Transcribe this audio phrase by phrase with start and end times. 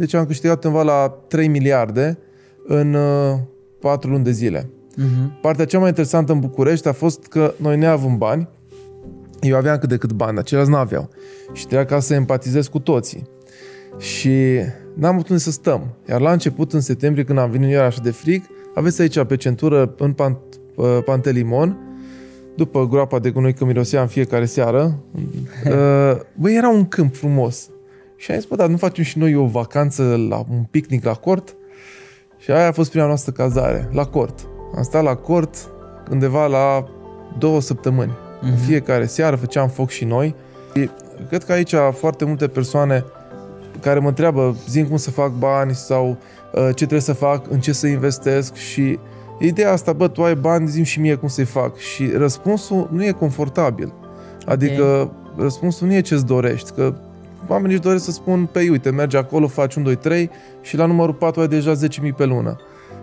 [0.00, 2.18] deci am câștigat undeva la 3 miliarde
[2.66, 3.38] în uh,
[3.80, 4.60] 4 luni de zile.
[4.62, 5.40] Uh-huh.
[5.40, 8.48] Partea cea mai interesantă în București a fost că noi ne avem bani,
[9.40, 11.08] eu aveam cât de cât bani, dar ceilalți n-aveau.
[11.52, 13.28] Și trebuia ca să empatizez cu toții.
[13.98, 14.58] Și
[14.94, 15.94] n-am putut să stăm.
[16.08, 18.42] Iar la început, în septembrie, când am venit, era așa de frig,
[18.74, 20.38] aveți aici pe centură, în pant,
[20.74, 21.78] uh, Pantelimon,
[22.56, 24.98] după groapa de gunoi că mirosea în fiecare seară,
[25.66, 27.70] uh, băi, era un câmp frumos.
[28.20, 31.12] Și am zis, bă, dar nu facem și noi o vacanță la un picnic la
[31.12, 31.56] cort?
[32.38, 34.46] Și aia a fost prima noastră cazare, la cort.
[34.76, 35.56] Am stat la cort
[36.10, 36.84] undeva la
[37.38, 38.10] două săptămâni.
[38.10, 38.42] Uh-huh.
[38.50, 40.34] În fiecare seară făceam foc și noi.
[41.28, 43.04] Cred că aici foarte multe persoane
[43.80, 47.60] care mă întreabă, zim cum să fac bani sau uh, ce trebuie să fac, în
[47.60, 48.98] ce să investesc și
[49.38, 51.76] ideea asta, bă, tu ai bani, zim și mie cum să-i fac.
[51.76, 53.92] Și răspunsul nu e confortabil.
[54.46, 55.12] Adică okay.
[55.36, 56.94] răspunsul nu e ce-ți dorești, că
[57.50, 60.86] oamenii își doresc să spun, pe uite, mergi acolo, faci 1, 2, 3 și la
[60.86, 61.78] numărul 4 ai deja 10.000
[62.16, 62.56] pe lună.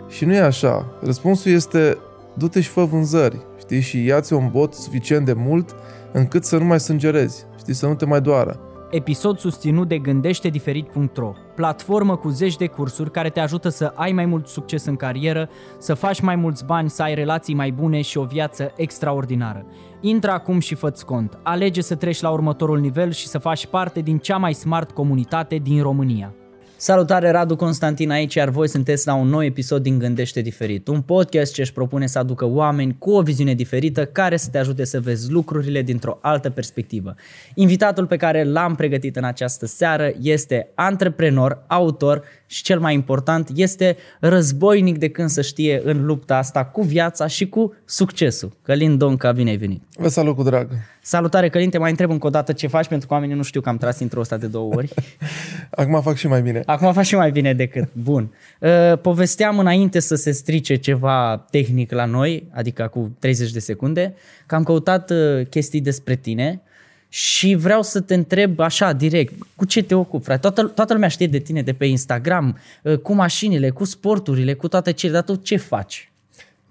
[0.07, 0.97] Și nu e așa.
[1.01, 1.97] Răspunsul este,
[2.33, 5.75] du-te și fă vânzări, știi, și ia-ți un bot suficient de mult
[6.11, 8.59] încât să nu mai sângerezi, știi, să nu te mai doară.
[8.89, 14.25] Episod susținut de gândește-diferit.ro, platformă cu zeci de cursuri care te ajută să ai mai
[14.25, 18.17] mult succes în carieră, să faci mai mulți bani, să ai relații mai bune și
[18.17, 19.65] o viață extraordinară.
[20.01, 21.39] Intră acum și fă cont.
[21.43, 25.55] Alege să treci la următorul nivel și să faci parte din cea mai smart comunitate
[25.55, 26.33] din România.
[26.79, 31.01] Salutare, Radu Constantin aici, iar voi sunteți la un nou episod din Gândește Diferit, un
[31.01, 34.85] podcast ce își propune să aducă oameni cu o viziune diferită care să te ajute
[34.85, 37.15] să vezi lucrurile dintr-o altă perspectivă.
[37.53, 43.49] Invitatul pe care l-am pregătit în această seară este antreprenor, autor și cel mai important
[43.55, 48.57] este războinic de când să știe în lupta asta cu viața și cu succesul.
[48.61, 49.81] Călin Donca, bine ai venit!
[49.95, 50.69] Vă salut cu drag!
[51.01, 53.61] Salutare Călin, te mai întreb încă o dată ce faci pentru că oamenii nu știu
[53.61, 54.93] că am tras intro ăsta de două ori.
[55.69, 56.61] Acum fac și mai bine.
[56.65, 57.89] Acum fac și mai bine decât.
[57.93, 58.33] Bun.
[58.59, 64.13] Uh, povesteam înainte să se strice ceva tehnic la noi, adică cu 30 de secunde,
[64.45, 66.61] că am căutat uh, chestii despre tine
[67.09, 70.39] și vreau să te întreb așa, direct, cu ce te ocupi, frate?
[70.39, 74.67] Toată, toată lumea știe de tine de pe Instagram, uh, cu mașinile, cu sporturile, cu
[74.67, 76.11] toate cele, dar tu ce faci?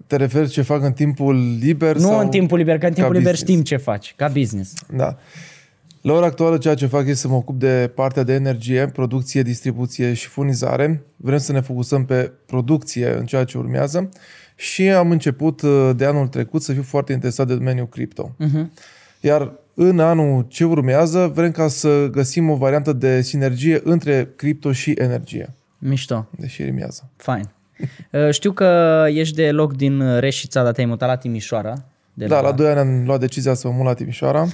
[0.07, 1.95] Te referi ce fac în timpul liber?
[1.95, 3.51] Nu sau în timpul liber, că în timpul liber business?
[3.51, 4.73] știm ce faci, ca business.
[4.95, 5.17] Da.
[6.01, 9.41] La ora actuală ceea ce fac este să mă ocup de partea de energie, producție,
[9.41, 11.03] distribuție și furnizare.
[11.15, 14.09] Vrem să ne focusăm pe producție în ceea ce urmează
[14.55, 18.35] și am început uh, de anul trecut să fiu foarte interesat de domeniul cripto.
[18.43, 18.65] Uh-huh.
[19.19, 24.71] Iar în anul ce urmează vrem ca să găsim o variantă de sinergie între cripto
[24.71, 25.53] și energie.
[25.77, 26.27] Mișto.
[26.37, 27.09] Deși rimează.
[27.15, 27.51] Fine.
[28.11, 31.85] Uh, știu că ești de loc din Reșița, dar te-ai mutat la Timișoara.
[32.13, 34.47] De da, la 2 ani am luat decizia să mă mut la Timișoara.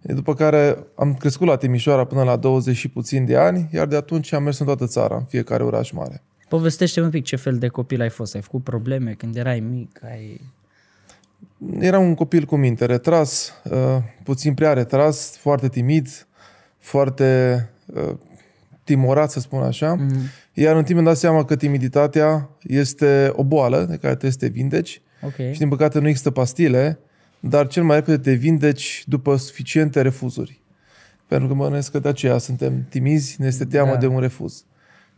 [0.00, 3.96] După care am crescut la Timișoara până la 20 și puțin de ani, iar de
[3.96, 6.22] atunci am mers în toată țara, în fiecare oraș mare.
[6.48, 8.34] Povestește un pic ce fel de copil ai fost.
[8.34, 10.00] Ai făcut probleme când erai mic?
[10.04, 10.40] Ai...
[11.78, 16.26] Era un copil cu minte, retras, uh, puțin prea retras, foarte timid,
[16.78, 18.14] foarte uh,
[18.84, 19.96] timorat, să spun așa.
[19.96, 20.52] Mm-hmm.
[20.52, 24.38] Iar în timp îmi dat seama că timiditatea este o boală de care trebuie să
[24.38, 25.02] te vindeci.
[25.22, 25.52] Okay.
[25.52, 26.98] Și din păcate nu există pastile,
[27.40, 30.62] dar cel mai repede te vindeci după suficiente refuzuri.
[31.26, 33.96] Pentru că mă gândesc că de aceea suntem timizi, ne este teamă da.
[33.96, 34.64] de un refuz.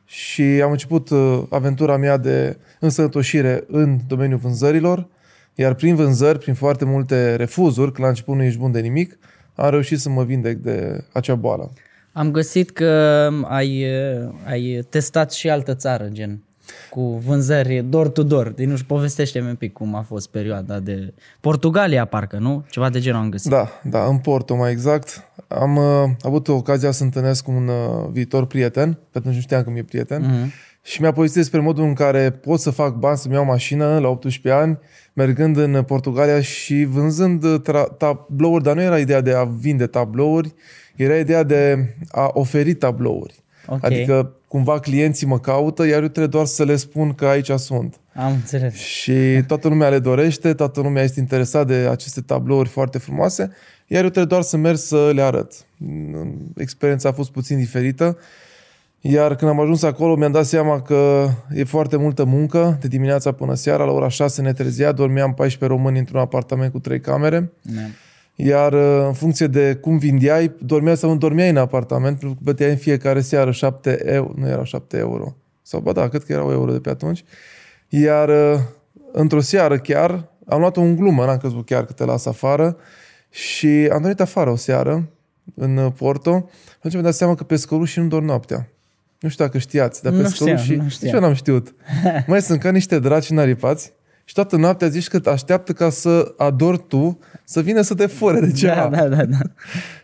[0.04, 5.08] Și am început uh, aventura mea de însănătoșire în domeniul vânzărilor,
[5.56, 9.18] iar prin vânzări, prin foarte multe refuzuri, că la început nu ești bun de nimic,
[9.54, 11.72] am reușit să mă vindec de acea boală.
[12.12, 13.86] Am găsit că ai,
[14.46, 16.40] ai testat și altă țară, gen
[16.90, 18.48] cu vânzări door-to-door.
[18.48, 21.14] Deci nu-și povestește un pic cum a fost perioada de...
[21.40, 22.64] Portugalia, parcă, nu?
[22.70, 23.50] Ceva de genul am găsit.
[23.50, 25.30] Da, da, în Porto, mai exact.
[25.48, 29.62] Am uh, avut ocazia să întâlnesc cu un uh, viitor prieten, pentru că nu știam
[29.62, 30.52] că mi-e prieten, uh-huh.
[30.82, 34.08] și mi-a povestit despre modul în care pot să fac bani, să-mi iau mașină la
[34.08, 34.78] 18 ani,
[35.16, 40.54] mergând în Portugalia și vânzând tra- tablouri, dar nu era ideea de a vinde tablouri,
[40.96, 43.34] era ideea de a oferi tablouri.
[43.66, 43.90] Okay.
[43.90, 48.00] Adică cumva clienții mă caută, iar eu trebuie doar să le spun că aici sunt.
[48.14, 48.74] Am înțeles.
[48.74, 53.50] Și toată lumea le dorește, toată lumea este interesat de aceste tablouri foarte frumoase,
[53.86, 55.52] iar eu trebuie doar să merg să le arăt.
[56.56, 58.18] Experiența a fost puțin diferită,
[59.10, 63.32] iar când am ajuns acolo mi-am dat seama că e foarte multă muncă, de dimineața
[63.32, 67.52] până seara, la ora 6 ne trezea, dormeam 14 români într-un apartament cu trei camere.
[67.62, 67.90] Ne.
[68.34, 72.40] Iar uh, în funcție de cum vindeai, dormea sau nu dormeai în apartament, pentru că
[72.44, 76.32] plăteai în fiecare seară 7 euro, nu erau 7 euro, sau ba da, cât că
[76.32, 77.24] erau euro de pe atunci.
[77.88, 78.60] Iar uh,
[79.12, 82.76] într-o seară chiar, am luat-o în glumă, n-am crezut chiar că te las afară
[83.30, 85.08] și am dormit afară o seară
[85.54, 86.30] în uh, Porto,
[86.76, 88.70] atunci mi-am dat seama că pescărușii nu dorm noaptea.
[89.20, 91.14] Nu știu dacă știați, dar pe Nu scăruși, știam, nu nici știam.
[91.14, 91.74] eu n-am știut.
[92.26, 93.92] Mai sunt ca niște draci naripați
[94.24, 98.40] și toată noaptea zici că așteaptă ca să adori tu, să vină să te fure
[98.40, 98.88] de ceva.
[98.88, 99.38] Da, da, da, da.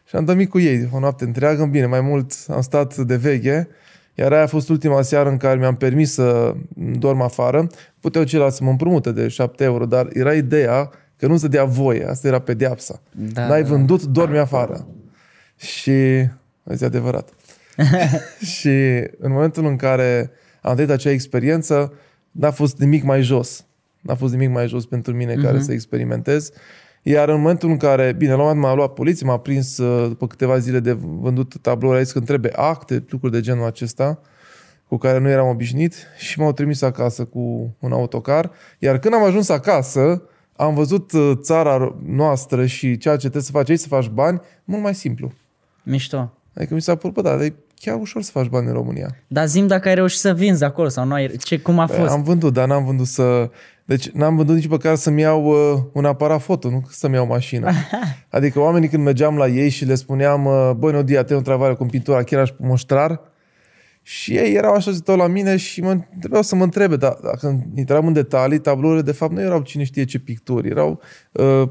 [0.08, 3.68] Și am dormit cu ei o noapte întreagă, bine, mai mult am stat de veche,
[4.14, 6.54] iar aia a fost ultima seară în care mi-am permis să
[6.98, 7.66] dorm afară.
[8.00, 11.64] Puteau ceilalți să mă împrumute de 7 euro, dar era ideea că nu se dea
[11.64, 13.00] voie, asta era pedeapsa.
[13.10, 13.68] Da, N-ai da.
[13.68, 14.86] vândut, dormi afară.
[15.56, 15.90] Și,
[16.70, 17.28] asta e adevărat.
[18.54, 18.68] și
[19.18, 20.30] în momentul în care
[20.62, 21.92] am trăit acea experiență,
[22.30, 23.66] n-a fost nimic mai jos.
[24.00, 26.50] N-a fost nimic mai jos pentru mine care să experimentez.
[27.02, 30.08] Iar în momentul în care, bine, la un moment m-a luat poliție, m-a prins uh,
[30.08, 33.66] după câteva zile de vândut tablouri, a zis că îmi trebuie acte, lucruri de genul
[33.66, 34.20] acesta,
[34.88, 38.50] cu care nu eram obișnuit și m-au trimis acasă cu un autocar.
[38.78, 40.22] Iar când am ajuns acasă,
[40.56, 44.40] am văzut uh, țara noastră și ceea ce trebuie să faci aici, să faci bani,
[44.64, 45.32] mult mai simplu.
[45.82, 46.32] Mișto.
[46.54, 49.16] Adică mi s-a părut, bă, da, dar e chiar ușor să faci bani în România.
[49.26, 51.36] Dar zim dacă ai reușit să vinzi acolo sau nu ai...
[51.36, 52.10] Ce, cum a fost?
[52.10, 53.50] Am vândut, dar n-am vândut să...
[53.84, 57.70] Deci n-am vândut nici măcar să-mi iau uh, un aparat foto, nu să-mi iau mașină.
[58.28, 61.42] Adică oamenii când mergeam la ei și le spuneam, uh, băi, no dia, te un
[61.42, 63.20] travare cu pintura, chiar aș mostrar,
[64.02, 67.66] și ei erau așa zitau la mine și mă trebuiau să mă întrebe, dar dacă
[67.74, 71.00] intram în detalii, tablourile de fapt nu erau cine știe ce picturi, erau
[71.32, 71.62] uh,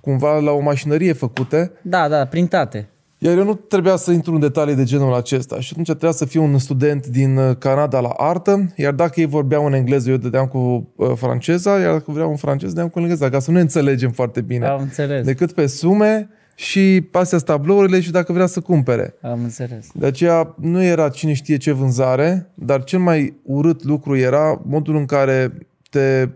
[0.00, 2.88] cumva la o mașinărie făcute Da, da, printate.
[3.24, 6.24] Iar eu nu trebuia să intru în detalii de genul acesta și atunci trebuia să
[6.24, 10.16] fiu un student din uh, Canada la artă, iar dacă ei vorbeau în engleză, eu
[10.16, 13.56] dădeam cu uh, franceza, iar dacă vreau în francez, dădeam cu engleza, ca să nu
[13.56, 14.66] ne înțelegem foarte bine.
[14.66, 15.24] Am înțeles.
[15.24, 19.14] Decât pe sume și astea tablourile și dacă vrea să cumpere.
[19.20, 19.86] Am înțeles.
[19.94, 24.96] De aceea nu era cine știe ce vânzare, dar cel mai urât lucru era modul
[24.96, 26.28] în care te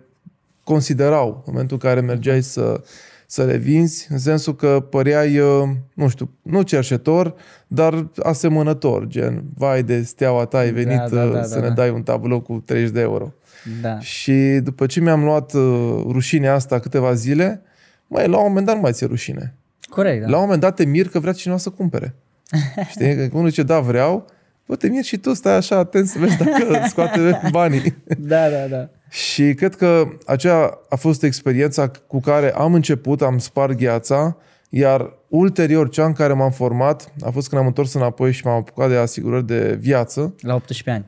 [0.65, 2.81] considerau în momentul în care mergeai să,
[3.31, 7.35] să le vinzi, în sensul că păreai, uh, nu știu, nu cerșetor,
[7.67, 11.69] dar asemănător, gen, vai de steaua ta, ai venit da, uh, da, să da, ne
[11.69, 11.75] da.
[11.75, 13.33] dai un tablou cu 30 de euro.
[13.81, 13.99] Da.
[13.99, 14.33] Și
[14.63, 17.63] după ce mi-am luat uh, rușinea asta câteva zile,
[18.07, 19.55] mai la un moment dat nu mai ți-e rușine.
[19.89, 20.29] Corect, da.
[20.29, 22.15] La un moment dat te mir că vrea cineva să cumpere.
[22.91, 23.15] Știi?
[23.17, 24.27] Că unul zice, da, vreau,
[24.69, 27.97] bă, te mir și tu, stai așa atent să vezi dacă scoate banii.
[28.19, 28.89] Da, da, da.
[29.11, 34.37] Și cred că aceea a fost experiența cu care am început, am spart gheața,
[34.69, 38.57] iar ulterior, cea în care m-am format, a fost când am întors înapoi și m-am
[38.57, 40.35] apucat de asigurări de viață.
[40.41, 41.05] La 18 ani.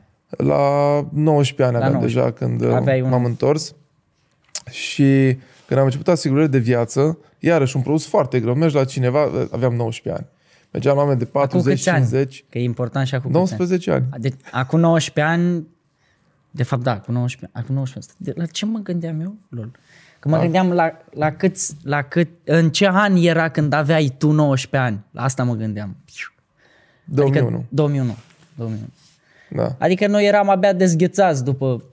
[0.47, 2.19] La 19 ani La aveam 19.
[2.19, 3.75] deja când Aveai uh, un- m-am întors.
[4.69, 5.37] Și
[5.67, 8.53] când am început asigurări de viață, iarăși un produs foarte greu.
[8.55, 9.19] Mergi la cineva,
[9.51, 10.31] aveam 19 ani.
[10.71, 12.05] Mergeam la oameni de Acum câți ani?
[12.07, 13.59] 40-50, Că e important și acum câți ani.
[13.67, 14.05] 19 ani.
[14.21, 15.67] Deci, acum 19 ani,
[16.51, 17.63] de fapt, da, acum 19 ani.
[17.63, 18.25] Acum 19 ani.
[18.35, 19.35] De- La ce mă gândeam eu?
[19.49, 19.71] Lol.
[20.19, 24.31] Că mă gândeam la, la, câți, la cât, în ce an era când aveai tu
[24.31, 25.03] 19 ani.
[25.11, 25.95] La asta mă gândeam.
[27.03, 27.47] 2001.
[27.47, 28.15] Adică 2001.
[28.55, 28.87] 2001.
[29.63, 29.75] Da.
[29.79, 31.83] Adică noi eram abia dezghețați după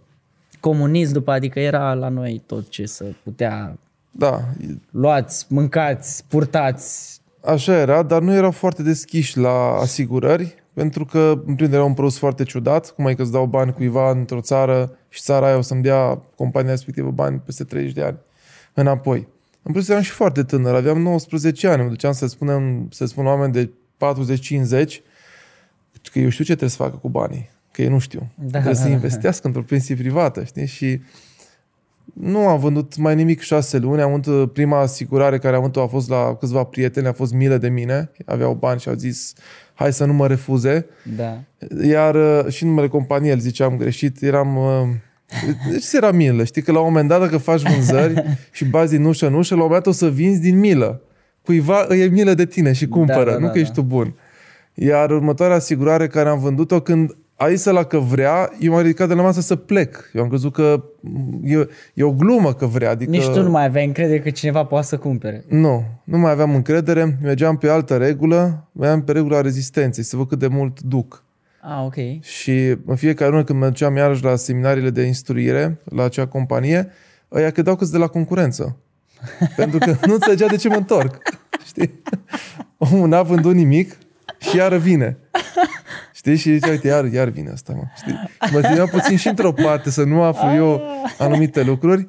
[0.60, 3.78] comunism, după, adică era la noi tot ce să putea
[4.10, 4.44] Da,
[4.90, 7.17] luați, mâncați, purtați.
[7.44, 11.84] Așa era, dar nu erau foarte deschiși la asigurări, pentru că, în primul rând, era
[11.84, 15.46] un produs foarte ciudat, cum ai că îți dau bani cuiva într-o țară și țara
[15.46, 18.18] aia o să-mi dea compania respectivă bani peste 30 de ani
[18.74, 19.28] înapoi.
[19.62, 23.26] În plus, eram și foarte tânăr, aveam 19 ani, mă duceam să spunem, să spun
[23.26, 23.70] oameni de
[24.84, 25.02] 40-50
[26.12, 28.32] că eu știu ce trebuie să facă cu banii, că ei nu știu.
[28.34, 28.92] Da, trebuie da, să da.
[28.92, 30.66] investească într-o pensie privată, știi?
[30.66, 31.00] Și
[32.14, 34.00] nu am vândut mai nimic șase luni.
[34.00, 37.56] Am vândut prima asigurare care am vândut a fost la câțiva prieteni, a fost milă
[37.56, 38.10] de mine.
[38.24, 39.32] Aveau bani și au zis
[39.74, 40.86] hai să nu mă refuze.
[41.16, 41.40] Da.
[41.82, 44.56] Iar uh, și numele companiei, îl ziceam greșit, eram...
[44.56, 44.88] uh,
[45.70, 48.22] Deci era milă, știi că la un moment dat dacă faci vânzări
[48.52, 51.02] și bazi din ușă în ușă, la un moment dat o să vinzi din milă.
[51.44, 54.14] Cuiva îi e milă de tine și cumpără, da, nu da, că ești tu bun.
[54.74, 59.08] Iar următoarea asigurare care am vândut-o când a zis la că vrea, eu m-am ridicat
[59.08, 60.10] de la masă să plec.
[60.12, 60.84] Eu am crezut că
[61.42, 62.90] e, e o glumă că vrea.
[62.90, 63.10] Adică...
[63.10, 65.44] Nici tu nu mai aveai încredere că cineva poate să cumpere.
[65.48, 70.28] Nu, nu mai aveam încredere, mergeam pe altă regulă, mergeam pe regula rezistenței, să văd
[70.28, 71.24] cât de mult duc.
[71.60, 72.22] Ah, ok.
[72.22, 76.90] Și în fiecare lună când mergeam iarăși la seminariile de instruire, la acea companie,
[77.32, 78.76] ăia credeau că de la concurență.
[79.56, 81.16] Pentru că nu înțelegea de ce mă întorc.
[81.66, 82.02] Știi?
[82.78, 83.98] Omul n-a vândut nimic
[84.38, 85.16] și iară vine.
[86.18, 86.36] Știi?
[86.36, 87.82] Și zice, uite, iar, iar vine asta, mă.
[87.96, 88.14] Știi?
[88.52, 90.82] Mă țineam puțin și într-o parte să nu aflu eu
[91.18, 92.04] anumite lucruri.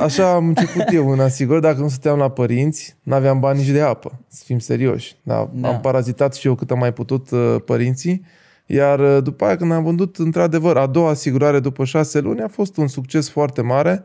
[0.00, 3.80] Așa am început eu în asigur, dacă nu stăteam la părinți, n-aveam bani nici de
[3.80, 5.16] apă, să fim serioși.
[5.22, 5.68] Da, Da.
[5.68, 8.24] Am parazitat și eu cât am mai putut uh, părinții,
[8.66, 12.48] iar uh, după aia când am vândut, într-adevăr, a doua asigurare după șase luni a
[12.48, 14.04] fost un succes foarte mare,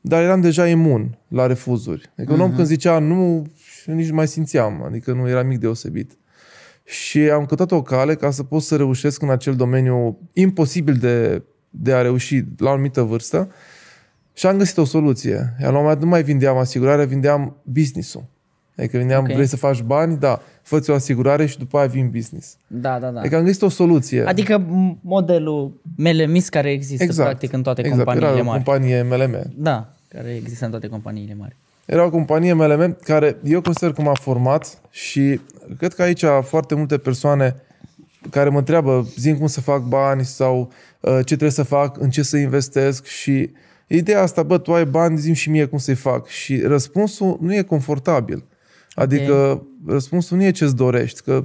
[0.00, 2.12] dar eram deja imun la refuzuri.
[2.16, 3.46] Adică un om când zicea nu,
[3.86, 6.16] nici nu mai simțeam, adică nu era mic deosebit.
[6.84, 11.42] Și am căutat o cale ca să pot să reușesc în acel domeniu imposibil de,
[11.70, 13.48] de a reuși la o anumită vârstă
[14.32, 15.32] și am găsit o soluție.
[15.32, 18.24] Iar la un moment dat nu mai vindeam asigurare, vindeam business-ul.
[18.76, 19.32] Adică vindeam, Ok.
[19.32, 20.16] vrei să faci bani?
[20.18, 20.40] Da.
[20.62, 22.56] Fă-ți o asigurare și după aia vin business.
[22.66, 23.20] Da, da, da.
[23.20, 24.24] Adică am găsit o soluție.
[24.26, 27.98] Adică m- modelul MLMIS care există practic în toate exact.
[27.98, 28.62] companiile Era o mari.
[28.64, 29.52] companie MLM.
[29.56, 31.56] Da, care există în toate companiile mari.
[31.86, 35.40] Era o companie MLM care eu consider că m-a format și
[35.78, 37.62] cred că aici foarte multe persoane
[38.30, 42.10] care mă întreabă, zim cum să fac bani sau uh, ce trebuie să fac, în
[42.10, 43.50] ce să investesc și
[43.86, 46.26] ideea asta, bă, tu ai bani, zim și mie cum să-i fac.
[46.26, 48.44] Și răspunsul nu e confortabil.
[48.94, 51.44] Adică răspunsul nu e ce-ți dorești, că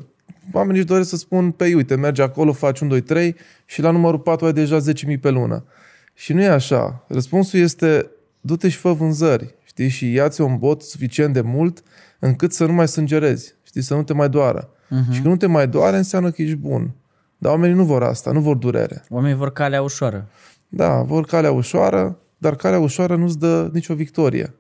[0.52, 3.92] oamenii își doresc să spun, pe uite, mergi acolo, faci 1, 2, 3 și la
[3.92, 4.80] numărul 4 ai deja
[5.10, 5.66] 10.000 pe lună.
[6.14, 7.06] Și nu e așa.
[7.08, 11.84] Răspunsul este, du-te și fă vânzări, știi, și ia-ți un bot suficient de mult
[12.20, 14.70] încât să nu mai sângerezi, știi, să nu te mai doară.
[14.70, 15.12] Uh-huh.
[15.12, 16.96] Și când nu te mai doare, înseamnă că ești bun.
[17.38, 19.04] Dar oamenii nu vor asta, nu vor durere.
[19.10, 20.28] Oamenii vor calea ușoară.
[20.68, 24.54] Da, vor calea ușoară, dar calea ușoară nu-ți dă nicio victorie.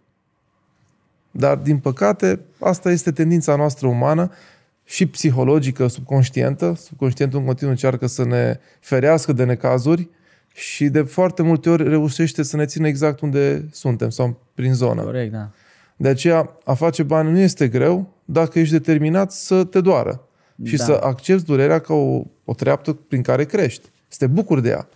[1.31, 4.31] Dar, din păcate, asta este tendința noastră umană
[4.83, 6.73] și psihologică, subconștientă.
[6.77, 10.09] Subconștientul în continuu încearcă să ne ferească de necazuri
[10.57, 15.01] și de foarte multe ori reușește să ne țină exact unde suntem sau prin zonă.
[15.01, 15.49] Corect, da.
[15.95, 20.21] De aceea, a face bani nu este greu dacă ești determinat să te doară
[20.63, 20.83] și Da.
[20.83, 23.89] să accepti durerea ca o, o treaptă prin care crești.
[24.07, 24.87] Să te bucuri de ea.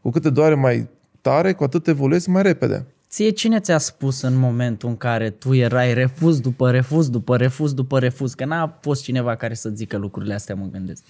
[0.00, 0.88] Cu cât te doare mai
[1.20, 2.86] tare, cu atât evoluezi mai repede.
[3.08, 7.72] Ție cine ți-a spus în momentul în care tu erai refuz după refuz, după refuz,
[7.72, 8.34] după refuz?
[8.34, 11.02] Că n-a fost cineva care să zică lucrurile astea, mă gândesc.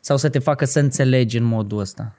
[0.00, 2.14] Sau să te facă să înțelegi în modul ăsta.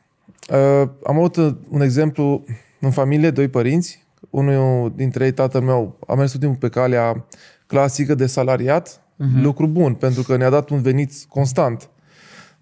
[0.50, 2.44] Uh, am avut uh, un exemplu
[2.80, 4.08] în familie, doi părinți.
[4.30, 7.26] Unul dintre ei, tatăl meu, a mers tot timpul pe calea
[7.68, 8.98] clasică de salariat.
[8.98, 9.42] Uh-huh.
[9.42, 11.90] Lucru bun, pentru că ne-a dat un venit constant.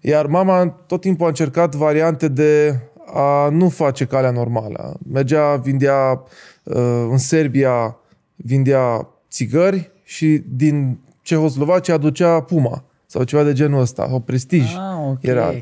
[0.00, 2.80] Iar mama tot timpul a încercat variante de
[3.14, 4.96] a nu face calea normală.
[5.12, 6.22] Mergea, vindea
[6.62, 7.96] uh, în Serbia,
[8.36, 14.74] vindea țigări și din Cehoslovacia aducea Puma sau ceva de genul ăsta, o prestij.
[14.74, 15.22] Ah, ok.
[15.22, 15.52] Era.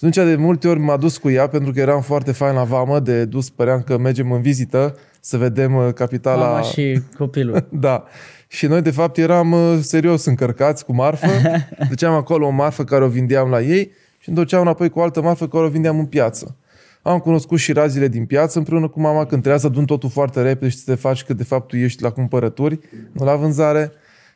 [0.00, 2.64] Și atunci de multe ori m-a dus cu ea pentru că eram foarte fain la
[2.64, 6.46] vamă, de dus păream că mergem în vizită să vedem uh, capitala...
[6.46, 7.68] Mama și copilul.
[7.80, 8.04] Da.
[8.48, 11.26] Și noi, de fapt, eram uh, serios încărcați cu marfă.
[11.88, 15.22] Duceam acolo o marfă care o vindeam la ei și întorceam înapoi cu o altă
[15.22, 16.56] marfă care o vindeam în piață.
[17.02, 20.42] Am cunoscut și razile din piață împreună cu mama când trebuia să adun totul foarte
[20.42, 22.78] repede și să te faci că de fapt tu ești la cumpărături,
[23.12, 23.92] nu la vânzare.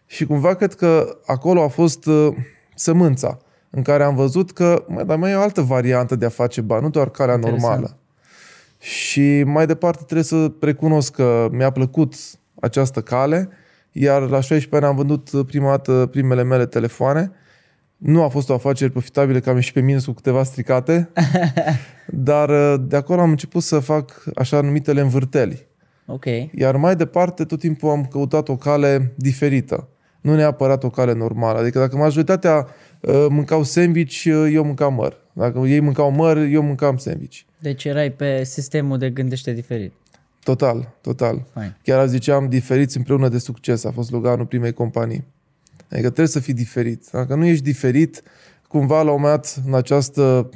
[0.06, 2.28] Și cumva cred că acolo a fost uh,
[2.74, 3.38] sămânța
[3.74, 6.60] în care am văzut că mai, dar mai e o altă variantă de a face
[6.60, 7.62] bani, nu doar calea Interesant.
[7.62, 7.96] normală.
[8.78, 12.14] Și mai departe trebuie să recunosc că mi-a plăcut
[12.60, 13.48] această cale,
[13.92, 17.32] iar la 16 ani am vândut prima dată primele mele telefoane.
[17.96, 21.10] Nu a fost o afacere profitabilă, că am ieșit pe minus cu câteva stricate,
[22.06, 25.66] dar uh, de acolo am început să fac așa numitele învârteli.
[26.06, 26.24] Ok.
[26.54, 29.88] Iar mai departe, tot timpul am căutat o cale diferită.
[30.24, 31.58] Nu neapărat o cale normală.
[31.58, 32.66] Adică dacă majoritatea
[33.00, 35.16] uh, mâncau sandwich, uh, eu mâncam măr.
[35.32, 37.40] Dacă ei mâncau măr, eu mâncam sandwich.
[37.58, 39.92] Deci erai pe sistemul de gândește diferit.
[40.42, 41.46] Total, total.
[41.52, 41.76] Fain.
[41.82, 43.84] Chiar azi ziceam, diferiți împreună de succes.
[43.84, 45.24] A fost sloganul primei companii.
[45.90, 47.08] Adică trebuie să fii diferit.
[47.12, 48.22] Dacă nu ești diferit,
[48.68, 50.50] cumva la un moment dat, în această,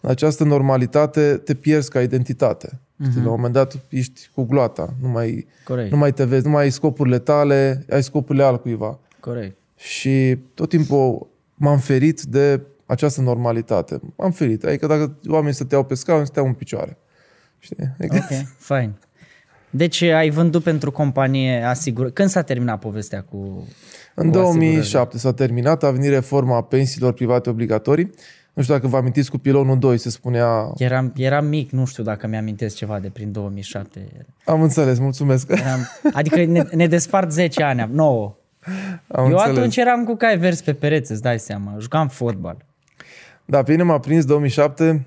[0.00, 2.80] în această normalitate, te pierzi ca identitate.
[3.00, 3.10] Uh-huh.
[3.10, 4.94] Știi, la un moment dat ești cu gloata.
[5.00, 5.90] Nu mai, Corect.
[5.90, 8.98] nu mai te vezi, nu mai ai scopurile tale, ai scopurile altcuiva.
[9.20, 9.56] Corect.
[9.76, 14.00] Și tot timpul m-am ferit de această normalitate.
[14.16, 14.64] M-am ferit.
[14.64, 16.98] Adică dacă oamenii stăteau pe scaun, stăteau în picioare.
[17.58, 17.94] Știi?
[17.98, 18.94] Adică Ok, fain.
[19.70, 22.10] Deci ai vândut pentru companie asigur.
[22.10, 23.68] Când s-a terminat povestea cu...
[24.14, 28.10] În cu 2007 s-a terminat, a venit reforma pensiilor private obligatorii.
[28.54, 30.72] Nu știu dacă vă amintiți cu pilonul 2 se spunea...
[30.76, 34.00] Eram, eram mic, nu știu dacă mi-amintesc ceva de prin 2007.
[34.44, 35.50] Am înțeles, mulțumesc.
[35.50, 38.34] Eram, adică ne, ne despart 10 ani, 9.
[39.08, 39.56] Am Eu înțeles.
[39.56, 41.76] atunci eram cu cai vers pe pereți, îți dai seama.
[41.80, 42.56] Jucam fotbal.
[43.44, 45.06] Da, pe mine m-a prins 2007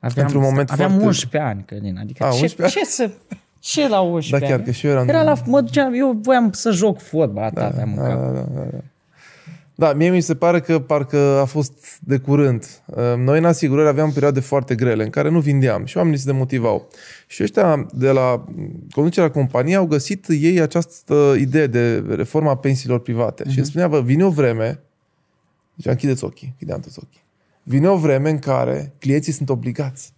[0.00, 1.98] Aveam, Într-un moment aveam foarte- 11 ani, Călin.
[2.00, 3.10] Adică A, ce, 11 ce să...
[3.58, 4.64] Ce la 11 Da, chiar ani?
[4.64, 5.08] că și eu eram...
[5.08, 8.18] Era la, mă duceam, eu voiam să joc fotbal, atât da, aveam în da, cap.
[8.20, 8.78] da, da, da.
[9.76, 12.82] Da, mie mi se pare că parcă a fost de curând.
[13.16, 16.88] Noi în asigurări aveam perioade foarte grele în care nu vindeam și oamenii se demotivau.
[17.26, 18.44] Și ăștia de la
[18.90, 23.42] conducerea companiei au găsit ei această idee de reforma pensiilor private.
[23.42, 23.50] Uh-huh.
[23.50, 24.80] Și îmi spunea, bă, vine o vreme,
[25.74, 27.22] deci închideți ochii, închideam toți ochii.
[27.62, 30.12] Vine o vreme în care clienții sunt obligați.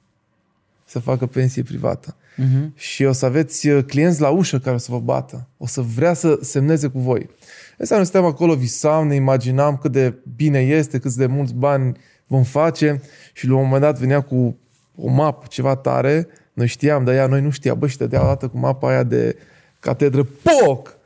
[0.85, 2.17] să facă pensie privată.
[2.17, 2.75] Uh-huh.
[2.75, 5.49] Și o să aveți uh, clienți la ușă care o să vă bată.
[5.57, 7.31] O să vrea să semneze cu voi.
[7.81, 11.97] Asta nu stăm acolo, visam, ne imaginam cât de bine este, cât de mulți bani
[12.27, 13.01] vom face
[13.33, 14.59] și la un moment dat venea cu
[14.97, 18.27] o mapă, ceva tare, noi știam, dar ea noi nu știa, bă, și dădea o
[18.27, 19.37] dată cu mapa aia de
[19.81, 20.97] catedră, POC!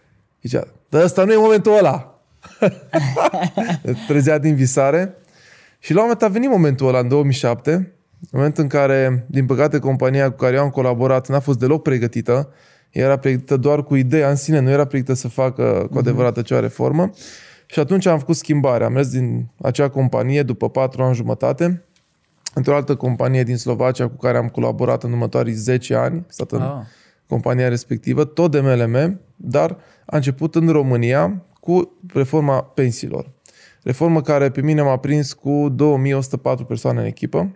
[0.42, 2.20] Zicea, dar ăsta nu e momentul ăla.
[4.08, 5.14] Trezea din visare.
[5.78, 9.24] Și la un moment dat a venit momentul ăla, în 2007, în momentul în care,
[9.28, 12.52] din păcate, compania cu care eu am colaborat n-a fost deloc pregătită,
[12.90, 16.60] era pregătită doar cu ideea în sine, nu era pregătită să facă cu adevărat acea
[16.60, 17.10] reformă.
[17.66, 18.84] Și atunci am făcut schimbare.
[18.84, 21.84] Am mers din acea companie după patru ani jumătate
[22.54, 26.60] într-o altă companie din Slovacia cu care am colaborat în următorii 10 ani, stat în
[26.60, 26.84] ah.
[27.28, 33.30] compania respectivă, tot de MLM, dar a început în România cu reforma pensiilor.
[33.82, 37.54] Reformă care pe mine m-a prins cu 2104 persoane în echipă,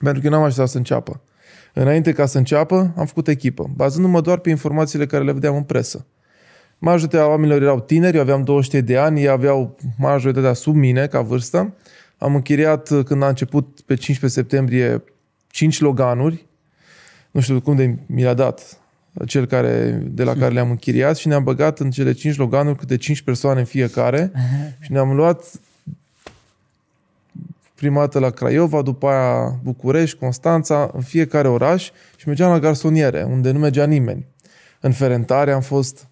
[0.00, 1.20] pentru că eu n-am așteptat să înceapă.
[1.74, 5.62] Înainte ca să înceapă, am făcut echipă, bazându-mă doar pe informațiile care le vedeam în
[5.62, 6.06] presă.
[6.78, 11.20] Majoritatea oamenilor erau tineri, eu aveam 20 de ani, ei aveau majoritatea sub mine ca
[11.20, 11.74] vârstă.
[12.18, 15.04] Am închiriat când a început pe 15 septembrie
[15.46, 16.46] 5 loganuri,
[17.30, 18.80] nu știu cum de mi l-a dat
[19.26, 22.96] cel care, de la care le-am închiriat și ne-am băgat în cele 5 loganuri câte
[22.96, 24.32] 5 persoane în fiecare
[24.80, 25.44] și ne-am luat
[27.80, 33.22] prima dată la Craiova, după aia București, Constanța, în fiecare oraș și mergeam la garsoniere,
[33.22, 34.26] unde nu mergea nimeni.
[34.80, 36.08] În Ferentare am fost,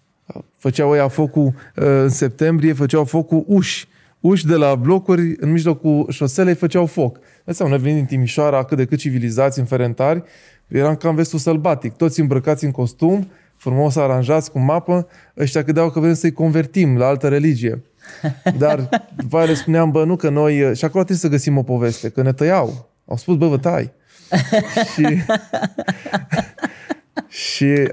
[0.57, 3.87] făceau ăia focul uh, în septembrie, făceau focul uși.
[4.19, 7.19] Uși de la blocuri, în mijlocul șoselei, făceau foc.
[7.43, 10.23] Înseamnă, noi venim din Timișoara, cât de cât civilizați în Ferentari,
[10.67, 15.07] eram cam vestul sălbatic, toți îmbrăcați în costum, frumos aranjați cu mapă,
[15.37, 17.83] ăștia credeau că vrem să-i convertim la altă religie.
[18.57, 20.55] Dar după aia le spuneam, bă, nu că noi...
[20.55, 22.89] Și acolo trebuie să găsim o poveste, că ne tăiau.
[23.05, 23.91] Au spus, bă, vă tai.
[24.93, 25.23] și,
[27.27, 27.91] și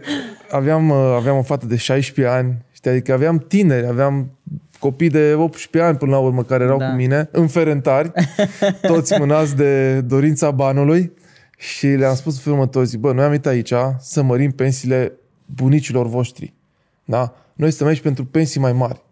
[0.50, 4.30] aveam, aveam o fată de 16 ani, știi, adică aveam tineri, aveam
[4.78, 6.88] copii de 18 ani până la urmă care erau da.
[6.88, 8.12] cu mine, înferentari,
[8.82, 11.12] toți mânați de dorința banului
[11.58, 15.12] și le-am spus în următor, zic, bă, noi am venit aici să mărim pensiile
[15.44, 16.54] bunicilor voștri.
[17.04, 17.34] Da?
[17.54, 19.02] Noi suntem aici pentru pensii mai mari.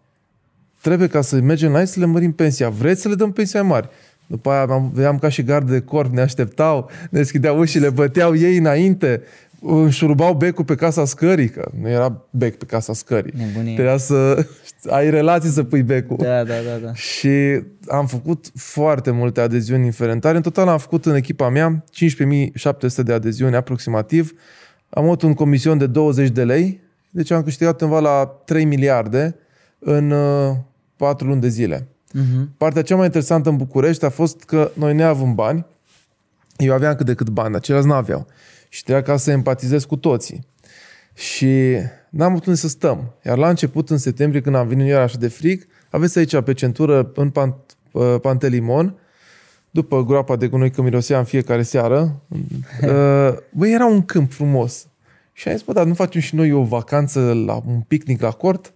[0.85, 2.69] Trebuie ca să mergem la ei să le mărim pensia.
[2.69, 3.89] Vreți să le dăm pensii mai mari?
[4.27, 8.57] După aia vedeam ca și gardă de corp, ne așteptau, ne deschideau ușile, băteau ei
[8.57, 9.21] înainte,
[9.61, 13.33] înșurubau becul pe casa scării, că nu era bec pe casa scării.
[13.37, 13.73] Nebunie.
[13.73, 14.45] Trebuia să
[14.97, 16.17] ai relații să pui becul.
[16.19, 16.93] Da, da, da, da.
[16.93, 20.35] Și am făcut foarte multe adeziuni inferentare.
[20.35, 24.33] În total am făcut în echipa mea 15.700 de adeziuni aproximativ.
[24.89, 29.35] Am avut un comision de 20 de lei, deci am câștigat undeva la 3 miliarde
[29.79, 30.13] în
[30.99, 31.87] uh, 4 luni de zile.
[32.15, 32.57] Uh-huh.
[32.57, 35.65] Partea cea mai interesantă în București a fost că noi ne avem bani,
[36.57, 38.27] eu aveam cât de cât bani, dar ceilalți nu aveau.
[38.69, 40.47] Și trebuia ca să empatizez cu toții.
[41.13, 41.75] Și
[42.09, 43.13] n-am putut să stăm.
[43.25, 46.41] Iar la început, în septembrie, când am venit, eu era așa de frig, aveți aici
[46.41, 47.55] pe centură, în pant,
[47.91, 48.95] uh, Pantelimon,
[49.71, 52.21] după groapa de gunoi, că mirosea în fiecare seară,
[52.81, 54.87] uh, băi, era un câmp frumos.
[55.33, 58.31] Și am zis, bă, dar nu facem și noi o vacanță la un picnic la
[58.31, 58.73] cort?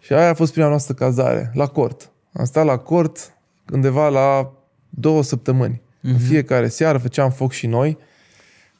[0.00, 2.10] Și aia a fost prima noastră cazare, la cort.
[2.32, 3.34] Am stat la cort
[3.72, 4.52] undeva la
[4.88, 5.74] două săptămâni.
[5.74, 6.00] Uh-huh.
[6.00, 6.22] În mhm.
[6.22, 7.98] fiecare seară făceam foc și noi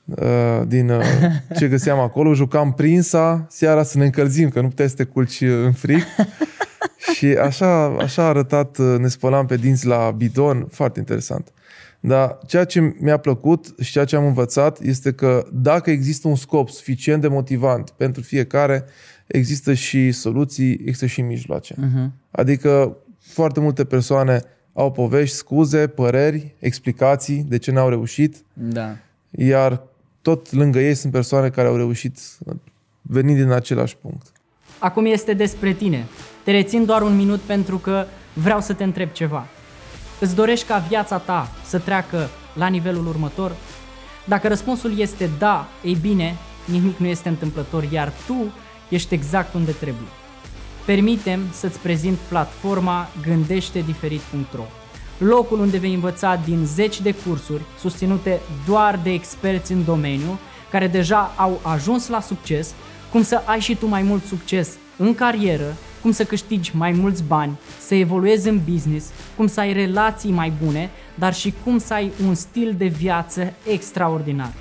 [0.04, 1.04] uh, din uh,
[1.58, 2.34] ce găseam acolo.
[2.34, 6.02] Jucam prinsa seara să ne încălzim, că nu puteai să te culci în frig.
[7.14, 11.52] și așa, așa a arătat, uh, ne spălam pe dinți la bidon, foarte interesant.
[12.00, 16.36] Dar ceea ce mi-a plăcut și ceea ce am învățat este că dacă există un
[16.36, 18.84] scop suficient de motivant pentru fiecare,
[19.32, 21.74] există și soluții, există și mijloace.
[21.74, 22.10] Uh-huh.
[22.30, 28.36] Adică foarte multe persoane au povești, scuze, păreri, explicații de ce n-au reușit.
[28.52, 28.96] Da.
[29.30, 29.82] Iar
[30.22, 32.18] tot lângă ei sunt persoane care au reușit
[33.02, 34.32] venind din același punct.
[34.78, 36.06] Acum este despre tine.
[36.44, 39.46] Te rețin doar un minut pentru că vreau să te întreb ceva.
[40.20, 43.52] Îți dorești ca viața ta să treacă la nivelul următor?
[44.24, 48.52] Dacă răspunsul este da, ei bine, nimic nu este întâmplător, iar tu
[48.90, 50.08] ești exact unde trebuie.
[50.84, 54.64] Permitem să-ți prezint platforma gândește-diferit.ro
[55.20, 60.38] locul unde vei învăța din zeci de cursuri susținute doar de experți în domeniu
[60.70, 62.74] care deja au ajuns la succes,
[63.10, 67.22] cum să ai și tu mai mult succes în carieră, cum să câștigi mai mulți
[67.22, 71.94] bani, să evoluezi în business, cum să ai relații mai bune, dar și cum să
[71.94, 74.52] ai un stil de viață extraordinar.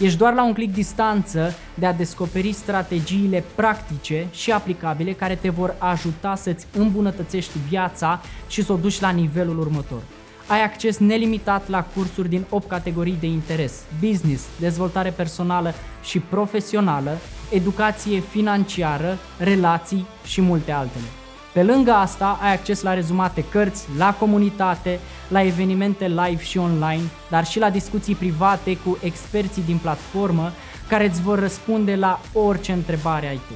[0.00, 5.48] Ești doar la un clic distanță de a descoperi strategiile practice și aplicabile care te
[5.48, 10.02] vor ajuta să-ți îmbunătățești viața și să o duci la nivelul următor.
[10.46, 17.18] Ai acces nelimitat la cursuri din 8 categorii de interes, business, dezvoltare personală și profesională,
[17.50, 21.19] educație financiară, relații și multe altele.
[21.52, 27.02] Pe lângă asta, ai acces la rezumate cărți, la comunitate, la evenimente live și online,
[27.30, 30.52] dar și la discuții private cu experții din platformă
[30.88, 33.54] care îți vor răspunde la orice întrebare ai tu.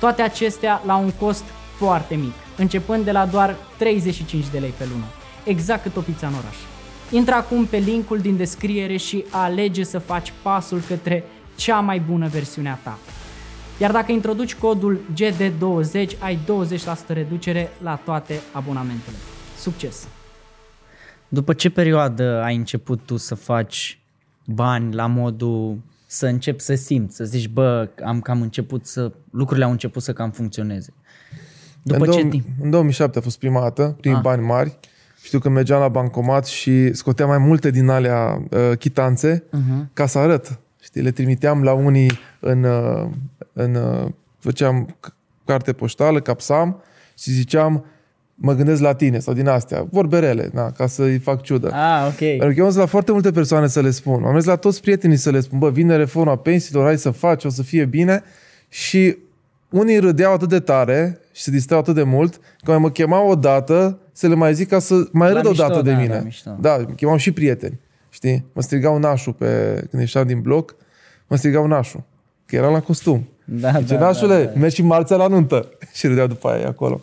[0.00, 1.44] Toate acestea la un cost
[1.76, 5.04] foarte mic, începând de la doar 35 de lei pe lună,
[5.44, 6.56] exact cât o pizza în oraș.
[7.10, 11.24] Intră acum pe linkul din descriere și alege să faci pasul către
[11.56, 12.98] cea mai bună versiune a ta.
[13.80, 16.38] Iar dacă introduci codul GD20, ai
[17.04, 19.16] 20% reducere la toate abonamentele.
[19.58, 20.08] Succes!
[21.28, 23.98] După ce perioadă ai început tu să faci
[24.44, 29.64] bani la modul să începi să simți, să zici, bă, am cam început să, lucrurile
[29.64, 30.92] au început să cam funcționeze?
[31.82, 32.44] După în ce timp?
[32.60, 34.24] În 2007 a fost prima dată, primii ah.
[34.24, 34.78] bani mari.
[35.22, 39.92] Știu că mergeam la bancomat și scoteam mai multe din alea uh, chitanțe uh-huh.
[39.92, 40.58] ca să arăt.
[40.84, 43.08] Știi, le trimiteam la unii în, uh,
[43.52, 44.96] în uh, făceam
[45.44, 46.82] carte poștală, capsam
[47.18, 47.84] și ziceam
[48.34, 51.70] mă gândesc la tine sau din astea, vorbe rele, na, ca să-i fac ciudă.
[51.72, 52.16] Ah, ok.
[52.16, 54.24] Pentru că eu am la foarte multe persoane să le spun.
[54.24, 57.44] Am mers la toți prietenii să le spun, bă, vine reforma pensiilor, hai să faci,
[57.44, 58.22] o să fie bine.
[58.68, 59.16] Și
[59.70, 63.28] unii râdeau atât de tare și se distrau atât de mult că mai mă chemau
[63.28, 66.28] o dată să le mai zic ca să mai râd o dată de da, mine.
[66.60, 67.80] Da, mă chemau și prieteni.
[68.14, 68.44] Știi?
[68.52, 70.76] Mă strigau nașul pe, când ieșeam din bloc,
[71.26, 72.02] mă strigau nașul.
[72.46, 73.28] Că era la costum.
[73.44, 74.60] Da, Zice, da, nașule, da, da.
[74.60, 75.68] mergi și marțea la nuntă.
[75.96, 77.00] și râdeau după aia acolo.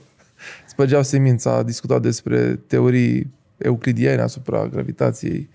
[0.68, 5.50] Spărgeau semința, discutau despre teorii euclidiene asupra gravitației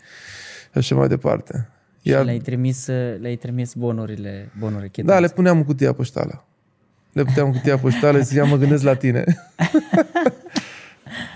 [0.73, 1.69] și așa mai departe.
[2.03, 2.21] Iar...
[2.21, 2.87] Și le-ai trimis,
[3.21, 6.45] le-ai trimis bonurile, bonurile Da, le puneam în cutia poștală.
[7.13, 9.25] Le puteam în cutia poștală și ziceam, mă gândesc la tine.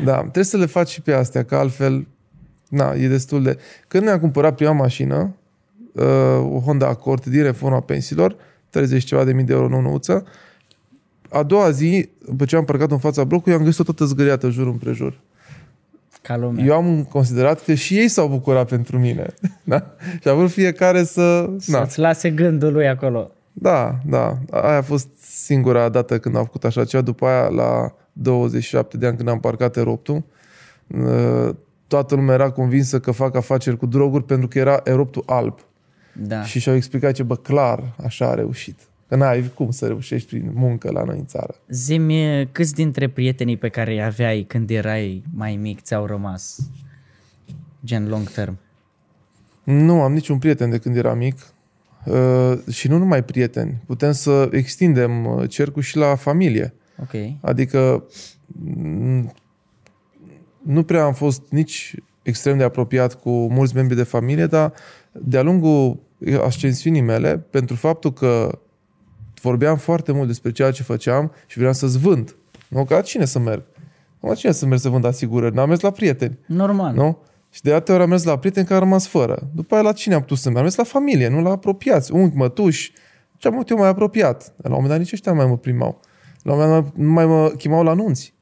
[0.04, 2.06] da, trebuie să le faci și pe astea, că altfel,
[2.70, 3.59] na, e destul de...
[3.88, 5.35] Când ne-am cumpărat prima mașină,
[5.92, 6.04] uh,
[6.52, 8.37] o Honda Accord din reforma pensiilor,
[8.70, 10.24] 30 ceva de mii de euro nouță,
[11.28, 14.66] a doua zi, după ce am parcat în fața blocului, am găsit-o toată zgâriată jur
[14.66, 15.20] împrejur.
[16.22, 16.64] Ca lumea.
[16.64, 19.26] Eu am considerat că și ei s-au bucurat pentru mine.
[19.64, 19.87] Da?
[20.20, 21.50] Și a vrut fiecare să...
[21.59, 22.02] Să-ți da.
[22.02, 23.30] lase gândul lui acolo.
[23.52, 24.38] Da, da.
[24.50, 27.02] Aia a fost singura dată când am făcut așa ceva.
[27.02, 30.22] După aia, la 27 de ani când am parcat eroptul,
[31.04, 31.56] ă,
[31.90, 35.59] toată lumea era convinsă că fac afaceri cu droguri pentru că era eroptul alb.
[36.12, 36.42] Da.
[36.42, 38.79] Și și-au explicat ce, bă, clar, așa a reușit.
[39.09, 41.55] Că n-ai cum să reușești prin muncă la noi în țară.
[41.68, 46.70] Zimi, câți dintre prietenii pe care îi aveai când erai mai mic ți-au rămas
[47.85, 48.59] gen long term?
[49.64, 51.38] Nu am niciun prieten de când eram mic.
[52.05, 53.83] Uh, și nu numai prieteni.
[53.87, 56.74] Putem să extindem uh, cercul și la familie.
[57.03, 57.38] Okay.
[57.40, 58.05] Adică
[58.46, 59.33] mm,
[60.62, 64.73] nu prea am fost nici extrem de apropiat cu mulți membri de familie, dar
[65.12, 66.01] de-a lungul
[66.44, 68.59] ascensiunii mele, pentru faptul că
[69.42, 72.37] vorbeam foarte mult despre ceea ce făceam și vreau să-ți vând.
[72.68, 72.85] Nu?
[72.85, 73.62] Ca cine să merg?
[74.20, 75.55] La cine să merg să vând asigurări?
[75.55, 76.38] N-am mers la prieteni.
[76.46, 76.94] Normal.
[76.94, 77.18] Nu?
[77.51, 79.49] Și de atâtea ori am mers la prieteni care au rămas fără.
[79.55, 80.59] După aia la cine am putut să merg?
[80.59, 82.12] Am mers la familie, nu la apropiați.
[82.12, 82.92] Unchi, mătuși.
[83.37, 84.53] Ce am eu mai apropiat.
[84.57, 86.01] La un moment dat nici ăștia mai mă primau.
[86.42, 88.35] La un moment dat nu mai mă chemau la anunți.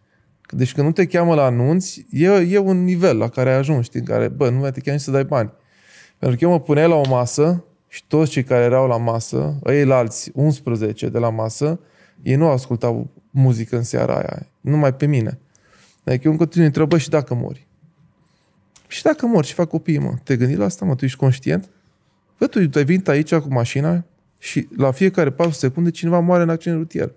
[0.50, 3.84] Deci când nu te cheamă la anunți, e, e un nivel la care ai ajuns,
[3.84, 5.52] știi, în care, bă, nu mai te cheamă să dai bani.
[6.18, 9.58] Pentru că eu mă puneai la o masă și toți cei care erau la masă,
[9.66, 11.80] ei la alți 11 de la masă,
[12.22, 15.38] ei nu ascultau muzică în seara aia, numai pe mine.
[16.04, 17.66] Adică eu în continuu întrebă și dacă mori.
[18.86, 21.68] Și dacă mor și fac copii, mă, te gândi la asta, mă, tu ești conștient?
[22.38, 24.04] Bă, tu ai venit aici cu mașina
[24.38, 27.12] și la fiecare 4 secunde cineva moare în accident rutier.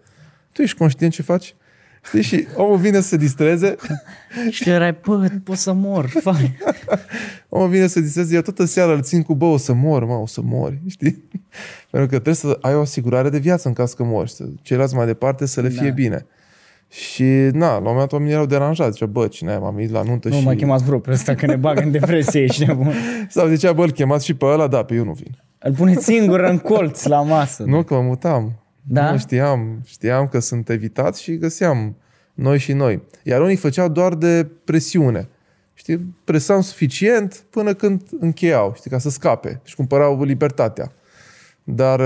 [0.51, 1.55] Tu ești conștient ce faci?
[2.03, 2.21] Știi?
[2.21, 3.75] Și omul vine să se distreze.
[4.49, 6.57] și erai, bă, pot să mor, fai.
[7.49, 10.05] omul vine să se distreze, eu toată seara îl țin cu, bă, o să mor,
[10.05, 11.23] mă, o să mori, știi?
[11.91, 14.95] Pentru că trebuie să ai o asigurare de viață în caz că morți, să ceilalți
[14.95, 15.93] mai departe să le fie da.
[15.93, 16.25] bine.
[16.87, 18.91] Și, na, la un moment dat oamenii erau deranjați.
[18.91, 20.39] Zicea, bă, cine m-am venit la nuntă nu, și...
[20.39, 22.93] Nu, mă chemați vreo pe ăsta, că ne bagă în depresie, ești nebun.
[23.29, 25.37] Sau zicea, bă, îl chemați și pe ăla, da, pe eu nu vin.
[25.59, 27.63] Îl puneți singur în colț la masă.
[27.63, 28.61] Nu, că mă mutam.
[28.81, 29.11] Da?
[29.11, 31.95] Nu știam, știam că sunt evitat și găseam
[32.33, 33.01] noi și noi.
[33.23, 35.27] Iar unii făceau doar de presiune.
[35.73, 40.91] Știi, presau suficient până când încheiau, știi, ca să scape și cumpărau libertatea.
[41.63, 41.99] Dar,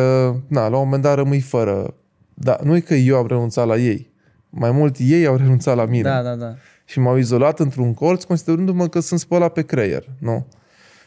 [0.48, 1.94] na, la un moment dat rămâi fără.
[2.34, 4.14] Da, nu e că eu am renunțat la ei
[4.58, 6.10] mai mult ei au renunțat la mine.
[6.10, 6.56] Da, da, da.
[6.86, 10.10] Și m-au izolat într-un colț, considerându-mă că sunt spălat pe creier.
[10.20, 10.46] Nu?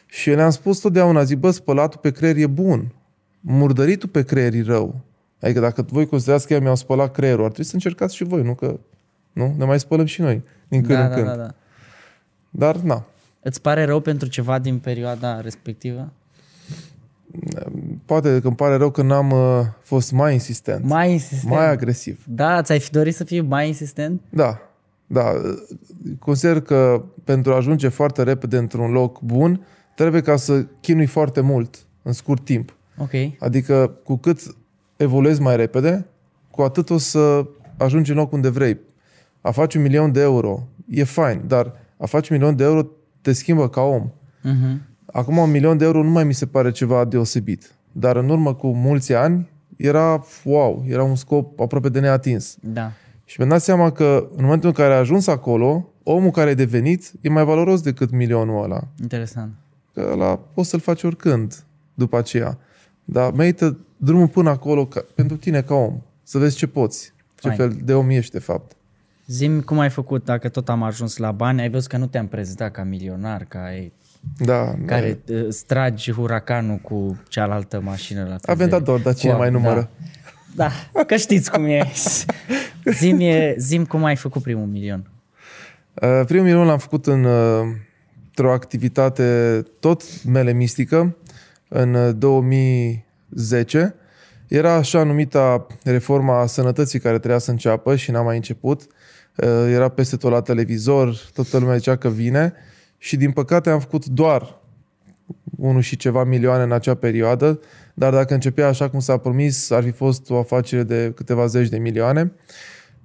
[0.05, 2.93] Și eu le-am spus totdeauna, zic, bă, spălatul pe creier e bun.
[3.39, 5.01] Murdăritul pe creier e rău.
[5.41, 8.41] Adică dacă voi considerați că eu mi-au spălat creierul, ar trebui să încercați și voi,
[8.41, 8.79] nu că...
[9.31, 9.53] Nu?
[9.57, 11.27] Ne mai spălăm și noi, din când da, în da, când.
[11.27, 11.53] Da, da.
[12.49, 13.05] Dar, na,
[13.41, 16.11] Îți pare rău pentru ceva din perioada respectivă?
[18.05, 20.85] Poate că îmi pare rău că n-am uh, fost mai insistent.
[20.85, 21.51] Mai insistent?
[21.51, 22.23] Mai agresiv.
[22.27, 24.21] Da, ți-ai fi dorit să fii mai insistent?
[24.29, 24.57] Da,
[25.07, 25.33] da.
[26.19, 31.41] Consider că pentru a ajunge foarte repede într-un loc bun, trebuie ca să chinui foarte
[31.41, 32.75] mult în scurt timp.
[32.97, 33.11] Ok.
[33.39, 34.55] Adică cu cât
[34.99, 36.05] evoluezi mai repede,
[36.51, 37.45] cu atât o să
[37.77, 38.79] ajungi în loc unde vrei.
[39.41, 42.87] A face un milion de euro e fain, dar a face un milion de euro
[43.21, 44.09] te schimbă ca om.
[44.09, 44.77] Uh-huh.
[45.05, 47.75] Acum un milion de euro nu mai mi se pare ceva deosebit.
[47.91, 52.57] Dar în urmă cu mulți ani era wow, era un scop aproape de neatins.
[52.61, 52.91] Da.
[53.25, 56.53] Și mi-am dat seama că în momentul în care a ajuns acolo, omul care a
[56.53, 58.87] devenit e mai valoros decât milionul ăla.
[59.01, 59.51] Interesant.
[59.93, 62.57] Că ăla poți să-l faci oricând după aceea.
[63.05, 66.01] Dar merită drumul până acolo ca, pentru tine ca om.
[66.23, 68.71] Să vezi ce poți, ce fel de om ești de fapt.
[69.25, 72.27] Zim cum ai făcut dacă tot am ajuns la bani, ai văzut că nu te-am
[72.27, 73.93] prezentat ca milionar, ca ai
[74.37, 75.33] da, care da.
[75.33, 79.89] Uh, stragi huracanul cu cealaltă mașină la Aventador, dar cine mai numără?
[80.55, 80.69] Da.
[80.93, 81.91] da, că știți cum e.
[82.99, 85.09] Zim, e, zim cum ai făcut primul milion.
[85.93, 87.61] Uh, primul milion l-am făcut în, uh,
[88.25, 91.17] într-o activitate tot mele mistică.
[91.67, 93.95] În 2000 10,
[94.47, 98.81] era așa numita reforma sănătății care trebuia să înceapă și n-a mai început.
[98.81, 102.53] Uh, era peste tot la televizor, toată lumea zicea că vine
[102.97, 104.59] și din păcate am făcut doar
[105.57, 107.59] unul și ceva milioane în acea perioadă,
[107.93, 111.69] dar dacă începea așa cum s-a promis, ar fi fost o afacere de câteva zeci
[111.69, 112.31] de milioane.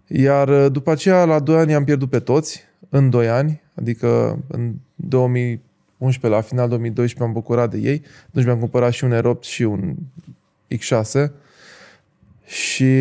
[0.06, 4.38] Iar uh, după aceea, la 2 ani, am pierdut pe toți, în 2 ani, adică
[4.48, 5.62] în 2000,
[5.98, 8.02] 2011, la final 2012 am bucurat de ei.
[8.28, 9.94] Atunci mi-am cumpărat și un R8 și un
[10.74, 11.30] X6
[12.46, 12.94] și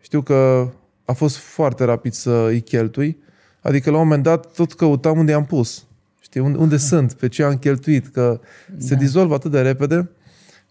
[0.00, 0.70] știu că
[1.04, 3.18] a fost foarte rapid să îi cheltui.
[3.60, 5.86] Adică la un moment dat tot căutam unde am pus.
[6.20, 8.40] Știi, unde, unde sunt, pe ce am cheltuit, că
[8.78, 10.10] se dizolvă atât de repede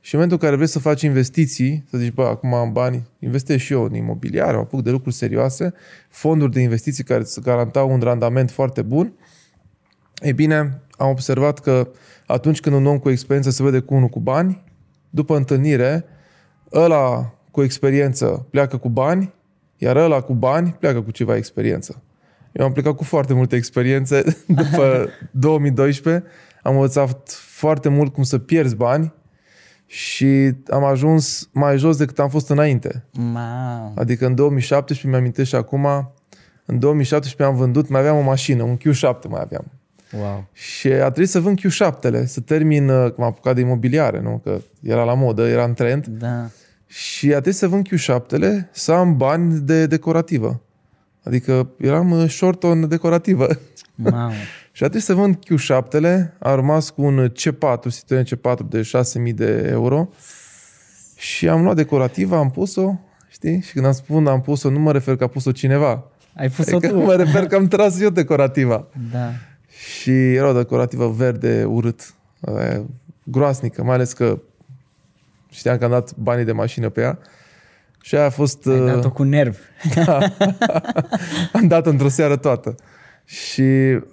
[0.03, 3.07] și în momentul în care vrei să faci investiții, să zici, bă, acum am bani,
[3.19, 5.73] investesc și eu în imobiliare, mă apuc de lucruri serioase,
[6.09, 9.13] fonduri de investiții care îți garantau un randament foarte bun,
[10.21, 11.87] ei bine, am observat că
[12.25, 14.63] atunci când un om cu experiență se vede cu unul cu bani,
[15.09, 16.05] după întâlnire,
[16.73, 19.33] ăla cu experiență pleacă cu bani,
[19.77, 22.01] iar ăla cu bani pleacă cu ceva experiență.
[22.51, 26.23] Eu am plecat cu foarte multe experiențe după 2012,
[26.63, 29.13] am învățat foarte mult cum să pierzi bani
[29.85, 33.05] și am ajuns mai jos decât am fost înainte.
[33.17, 33.93] Wow.
[33.95, 35.85] Adică în 2017, mi-amintesc și acum,
[36.65, 39.80] în 2017 am vândut, mai aveam o mașină, un Q7 mai aveam.
[40.19, 40.47] Wow.
[40.53, 44.41] Și a trebuit să vând Q7-le, să termin, uh, cum am apucat de imobiliare, nu?
[44.43, 46.07] Că era la modă, era în trend.
[46.07, 46.49] Da.
[46.85, 50.61] Și a trebuit să vând Q7-le, să am bani de decorativă.
[51.23, 53.47] Adică eram uh, short on decorativă.
[53.95, 54.31] Wow.
[54.71, 58.89] și a trebuit să vând Q7-le, a rămas cu un C4, Citroen C4 de
[59.27, 60.09] 6.000 de euro.
[61.17, 63.61] Și am luat decorativă, am pus-o, știi?
[63.61, 66.03] Și când am spus am pus-o, nu mă refer că a pus-o cineva.
[66.35, 66.99] Ai pus-o Adică tu.
[66.99, 68.87] mă refer că am tras eu decorativa.
[69.11, 69.31] Da.
[69.85, 72.81] Și era o decorativă verde urât, aia,
[73.23, 74.39] groasnică, mai ales că
[75.49, 77.19] știam că am dat banii de mașină pe ea.
[78.01, 78.67] Și aia a fost...
[78.67, 79.57] Ai uh, dat-o cu nerv.
[81.53, 82.75] am dat într-o seară toată.
[83.25, 83.63] Și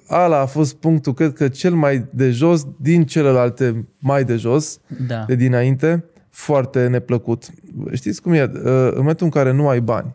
[0.07, 4.81] ala a fost punctul, cred că cel mai de jos din celelalte mai de jos,
[5.07, 5.25] Da.
[5.27, 7.45] de dinainte, foarte neplăcut.
[7.93, 8.43] Știți cum e?
[8.43, 10.15] Uh, În momentul în care nu ai bani,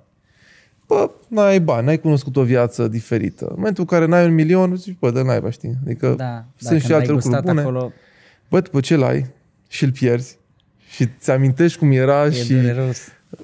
[0.87, 3.45] bă, n-ai bani, n-ai cunoscut o viață diferită.
[3.45, 5.73] În momentul în care n-ai un milion, zici, bă, dă naiba, știi?
[5.83, 6.45] Adică Da.
[6.55, 7.61] sunt și când alte ai lucruri gustat bune.
[7.61, 7.91] Acolo,
[8.49, 9.25] Bă, după ce l-ai
[9.67, 10.37] și îl pierzi
[10.89, 12.53] și ți amintești cum era e și...
[12.53, 12.97] dureros.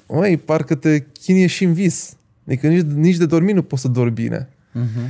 [0.08, 2.16] Măi, parcă te chinie și în vis.
[2.46, 4.48] Adică nici, nici de dormit nu poți să dormi bine.
[4.72, 5.00] Mhm.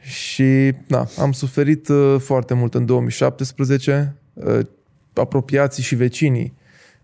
[0.00, 4.14] Și, na, am suferit uh, foarte mult în 2017.
[4.34, 4.58] Uh,
[5.12, 6.54] apropiații și vecinii,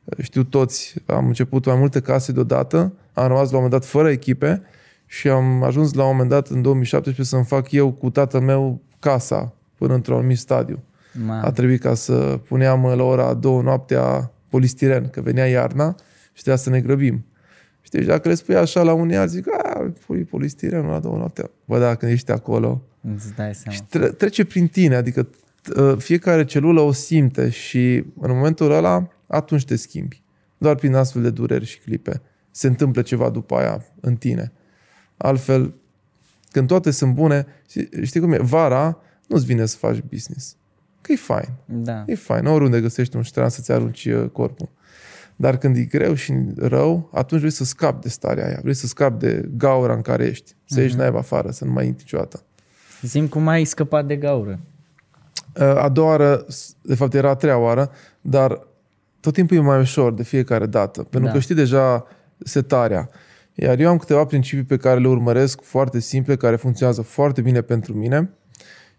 [0.05, 3.85] uh, știu toți, am început mai multe case deodată, am rămas la un moment dat
[3.85, 4.63] fără echipe
[5.07, 8.81] și am ajuns la un moment dat în 2017 să-mi fac eu cu tatăl meu
[8.99, 10.83] casa până într-un anumit stadiu.
[11.27, 11.41] Ma.
[11.41, 15.95] A trebuit ca să puneam la ora două noaptea polistiren, că venea iarna
[16.33, 17.25] și trebuia să ne grăbim.
[17.81, 21.17] Știi, și dacă le spui așa la unii alții, zic, a, pui polistiren la două
[21.17, 21.51] noaptea.
[21.65, 22.83] Bă, dacă ești acolo,
[23.15, 23.77] Îți dai seama.
[23.77, 28.71] și tre- trece prin tine, adică t- uh, fiecare celulă o simte și în momentul
[28.73, 30.23] ăla atunci te schimbi.
[30.59, 32.21] Doar prin astfel de dureri și clipe.
[32.51, 34.53] Se întâmplă ceva după aia în tine.
[35.17, 35.75] Altfel,
[36.51, 38.39] când toate sunt bune, știi, știi cum e?
[38.39, 40.57] Vara nu-ți vine să faci business.
[41.01, 41.49] Că e fain.
[41.65, 42.05] Da.
[42.07, 42.47] E fain.
[42.47, 44.69] Oriunde găsești un ștran să-ți arunci uh, corpul.
[45.37, 48.59] Dar când e greu și rău, atunci vrei să scapi de starea aia.
[48.63, 50.55] Vrei să scapi de gaura în care ești.
[50.65, 52.43] Să ieși naiba afară, să nu mai intri niciodată.
[53.03, 54.61] Zim cum ai scăpat de gaură.
[55.59, 56.47] A doua oară,
[56.83, 58.67] de fapt era a treia oară, dar
[59.21, 61.35] tot timpul e mai ușor de fiecare dată, pentru Da.
[61.35, 62.07] că știi deja
[62.39, 63.11] setarea.
[63.59, 67.61] Iar eu am câteva principii pe care le urmăresc foarte simple, care funcționează foarte bine
[67.61, 68.31] pentru mine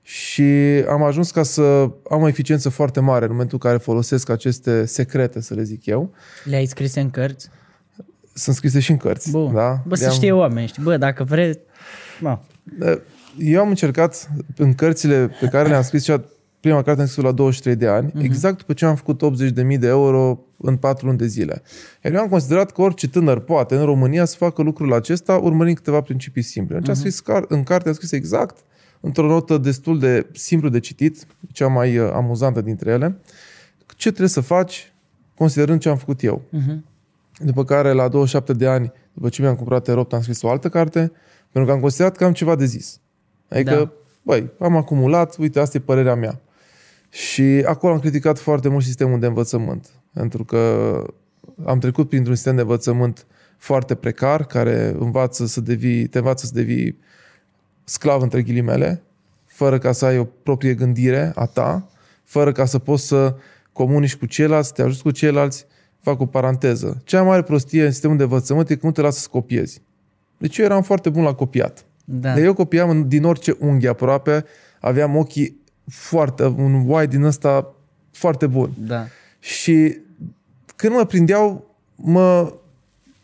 [0.01, 0.43] și
[0.89, 1.61] am ajuns ca să
[2.09, 5.85] am o eficiență foarte mare în momentul în care folosesc aceste secrete, să le zic
[5.85, 6.13] eu.
[6.43, 7.49] Le-ai scris în cărți?
[8.33, 9.31] Sunt scrise și în cărți.
[9.31, 9.53] Bun.
[9.53, 9.81] Da?
[9.87, 10.83] Bă, să Le-am- știe oameni, știi?
[10.83, 11.59] Bă, dacă vreți...
[12.19, 12.39] Mă.
[13.37, 16.23] Eu am încercat în cărțile pe care le-am scris, cea
[16.59, 18.21] prima carte am scris la 23 de ani, Mhm.
[18.21, 18.25] uh-huh.
[18.25, 21.61] exact după ce am făcut 80.000 de euro în 4 luni de zile.
[22.03, 25.75] Iar eu am considerat că orice tânăr poate în România să facă lucrul acesta urmărind
[25.77, 26.77] câteva principii simple.
[26.77, 26.99] Deci am Mhm.
[27.09, 28.57] scris car- în carte am scris exact,
[28.99, 33.17] într-o notă destul de simplu de citit, cea mai uh, amuzantă dintre ele,
[33.95, 34.93] ce trebuie să faci
[35.37, 36.41] considerând ce am făcut eu.
[36.49, 36.85] Mhm.
[37.39, 40.69] După care, la 27 de ani, după ce mi-am cumpărat Eropt, am scris o altă
[40.69, 41.11] carte,
[41.51, 42.99] pentru că am considerat că am ceva de zis.
[43.49, 43.75] Adică, Da.
[43.77, 43.91] da.
[44.21, 46.39] băi, am acumulat, uite, asta e părerea mea.
[47.17, 51.03] Și acolo am criticat foarte mult sistemul de învățământ, pentru că
[51.65, 53.25] am trecut printr-un sistem de învățământ
[53.57, 56.97] foarte precar, care învață să devii, te învață să devii
[57.83, 59.01] sclav între ghilimele,
[59.45, 61.87] fără ca să ai o proprie gândire a ta,
[62.23, 63.35] fără ca să poți să
[63.71, 65.65] comunici cu ceilalți, să te ajuți cu ceilalți.
[66.01, 67.01] Fac o paranteză.
[67.03, 69.81] Cea mai mare prostie în sistemul de învățământ e că nu te lasă să copiezi.
[70.37, 71.85] Deci eu eram foarte bun la copiat.
[72.05, 72.29] Da.
[72.29, 74.45] Dar eu copiam în- din orice unghi aproape,
[74.79, 77.73] aveam ochii foarte, un wide din ăsta
[78.11, 78.71] foarte bun.
[78.77, 79.05] Da.
[79.39, 79.97] Și
[80.75, 82.53] când mă prindeau, mă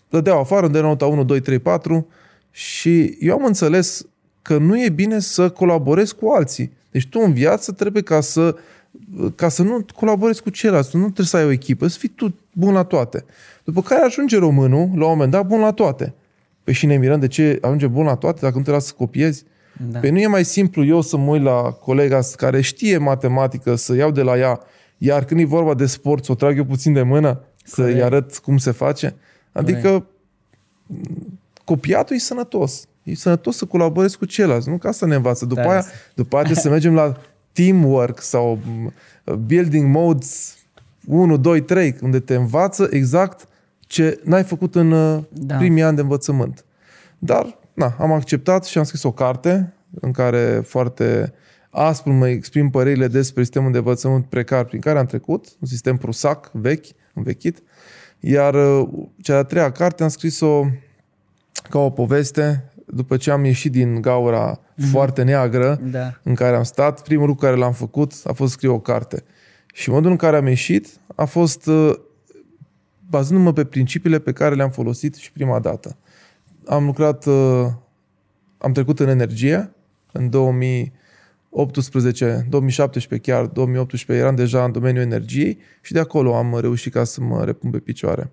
[0.10, 2.08] dădeau afară, îmi dădeau nota 1, 2, 3, 4
[2.52, 4.06] și eu am înțeles
[4.41, 6.71] că nu e bine să colaborezi cu alții.
[6.91, 8.56] Deci tu în viață trebuie ca să,
[9.36, 12.36] ca să nu colaborezi cu ceilalți, nu trebuie să ai o echipă, să fii tu
[12.52, 13.26] bun la toate.
[13.63, 16.13] După care ajunge românul, la un moment dat, bun la toate.
[16.63, 18.93] Păi și ne mirăm de ce ajunge bun la toate dacă nu te lasă să
[18.97, 19.43] copiezi?
[19.92, 20.00] Da.
[20.00, 23.96] Păi nu e mai simplu eu să mă uit la colega care știe matematică, să
[23.96, 24.60] iau de la ea,
[24.98, 28.04] iar când e vorba de sport, să o trag eu puțin de mână, să-i Corect.
[28.04, 29.16] arăt cum se face.
[29.52, 30.06] Adică
[31.64, 32.88] copiatul e sănătos.
[33.04, 34.78] E sănătos să colaborezi cu ceilalți, nu?
[34.78, 35.46] Că asta ne învață.
[35.46, 35.70] După Da.
[35.70, 37.18] aia, după aia trebuie să mergem la
[37.52, 38.94] teamwork sau m,
[39.46, 40.58] building modes
[41.08, 43.48] 1, 2, 3, unde te învață exact
[43.80, 45.24] ce n-ai făcut în Da.
[45.32, 45.56] da.
[45.56, 46.66] primii ani de învățământ.
[47.20, 51.34] Dar, na, am acceptat și am scris o carte în care foarte
[51.70, 55.98] aspru mă exprim părerile despre sistemul de învățământ precar prin care am trecut, un sistem
[55.98, 57.64] prusac, vechi, învechit,
[58.20, 58.90] iar uh,
[59.22, 60.66] cea de-a treia carte am scris-o
[61.70, 64.90] ca o poveste după ce am ieșit din gaura mm-hmm.
[64.92, 66.20] foarte neagră Da.
[66.24, 69.24] în care am stat, primul lucru care l-am făcut a fost să scriu o carte.
[69.74, 71.94] Și modul în care am ieșit a fost uh,
[73.10, 75.98] bazându-mă pe principiile pe care le-am folosit și prima dată.
[76.65, 77.67] Am lucrat, uh,
[78.58, 79.71] am trecut în energie
[80.12, 86.93] în 2018, 2017 chiar, 2018 eram deja în domeniul energiei și de acolo am reușit
[86.93, 88.32] ca să mă repun pe picioare.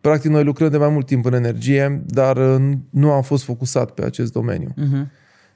[0.00, 3.90] Practic noi lucrăm de mai mult timp în energie, dar uh, nu am fost focusat
[3.90, 4.72] pe acest domeniu.
[4.76, 5.10] Mhm.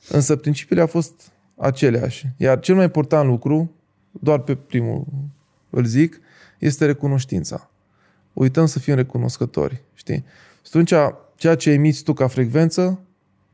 [0.08, 2.26] Însă principiile au fost aceleași.
[2.36, 3.70] Iar cel mai important lucru,
[4.10, 5.06] doar pe primul
[5.70, 6.20] îl zic,
[6.58, 7.70] este recunoștința.
[8.32, 10.24] Uităm să fim recunoscători, știi?
[10.62, 10.92] Și atunci,
[11.40, 13.00] ceea ce emiți tu ca frecvență,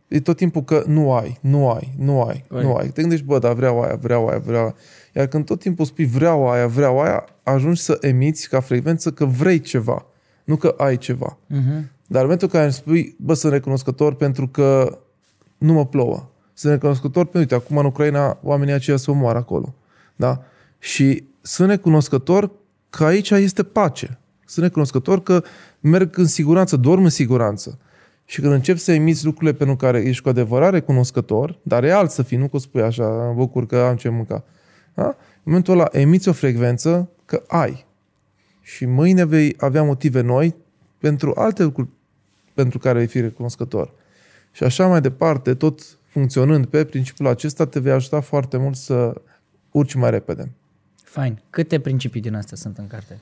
[0.09, 2.69] e tot timpul că nu ai, nu ai, nu ai, Corect.
[2.69, 2.89] nu ai.
[2.89, 4.75] Te gândești, bă, dar vreau aia, vreau aia, vreau aia.
[5.15, 9.25] Iar când tot timpul spui vreau aia, vreau aia, ajungi să emiți ca frecvență că
[9.25, 10.07] vrei ceva,
[10.45, 11.39] nu că ai ceva.
[11.47, 11.91] Mhm.
[12.07, 14.99] Dar în momentul în care îmi spui, bă, sunt recunoscător pentru că
[15.59, 16.31] nu mă plouă.
[16.53, 19.75] Sunt recunoscător pentru, uite, acum în Ucraina oamenii aceia se omoară acolo.
[20.17, 20.43] Da?
[20.79, 22.51] Și sunt recunoscător
[22.91, 24.19] că aici este pace.
[24.45, 25.43] Sunt recunoscător că
[25.89, 27.79] merg în siguranță, dorm în siguranță.
[28.25, 32.23] Și când începi să emiți lucrurile pentru care ești cu adevărat recunoscător, dar real să
[32.23, 34.45] fii, nu că o spui așa, mă bucur că am ce mânca.
[34.95, 35.07] Da?
[35.07, 37.87] În momentul ăla emiți o frecvență că ai.
[38.63, 40.55] Și mâine vei avea motive noi
[40.99, 41.89] pentru alte lucruri
[42.55, 43.93] pentru care vei fi recunoscător.
[44.53, 49.23] Și așa mai departe, tot funcționând pe principiul acesta, te vei ajuta foarte mult să
[49.71, 50.53] urci mai repede.
[51.03, 51.41] Fain.
[51.51, 53.19] Câte principii din astea sunt în carte?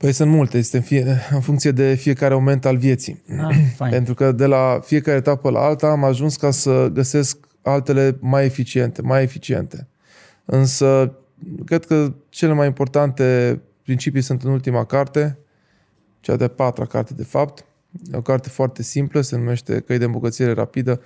[0.00, 3.22] Păi sunt multe, este în, fie, în funcție de fiecare moment al vieții.
[3.38, 3.90] Ah, fain.
[3.90, 8.44] Pentru că de la fiecare etapă la alta am ajuns ca să găsesc altele mai
[8.44, 9.86] eficiente, mai eficiente.
[10.44, 11.14] Însă,
[11.64, 15.38] cred că cele mai importante principii sunt în ultima carte,
[16.20, 17.64] cea de-a patra carte, de fapt.
[18.12, 21.00] E o carte foarte simplă, se numește Căi de îmbogățire rapidă.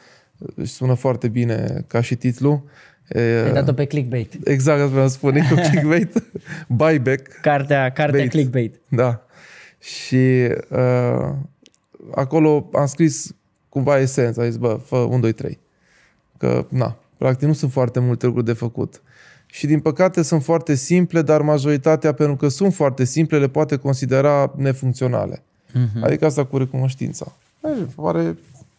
[0.55, 2.64] Își sună foarte bine ca și titlu.
[3.09, 4.34] E, Ai dat-o pe clickbait.
[4.44, 6.22] Exact, asta vreau să spun, e cu clickbait.
[6.68, 7.40] Buyback.
[7.40, 8.30] Cartea, cartea Bait.
[8.30, 8.80] clickbait.
[8.88, 9.26] Da.
[9.78, 11.32] Și uh,
[12.14, 13.34] acolo am scris
[13.68, 15.59] cumva esența, am zis, bă, fă 1, 2, 3.
[16.38, 19.02] Că, na, practic nu sunt foarte multe lucruri de făcut.
[19.46, 23.76] și din păcate sunt foarte simple, dar majoritatea, pentru că sunt foarte simple, le poate
[23.76, 25.42] considera nefuncționale.
[25.68, 26.02] Uh-huh.
[26.02, 27.36] Adică asta cu recunoștința.
[27.94, 28.36] Pare,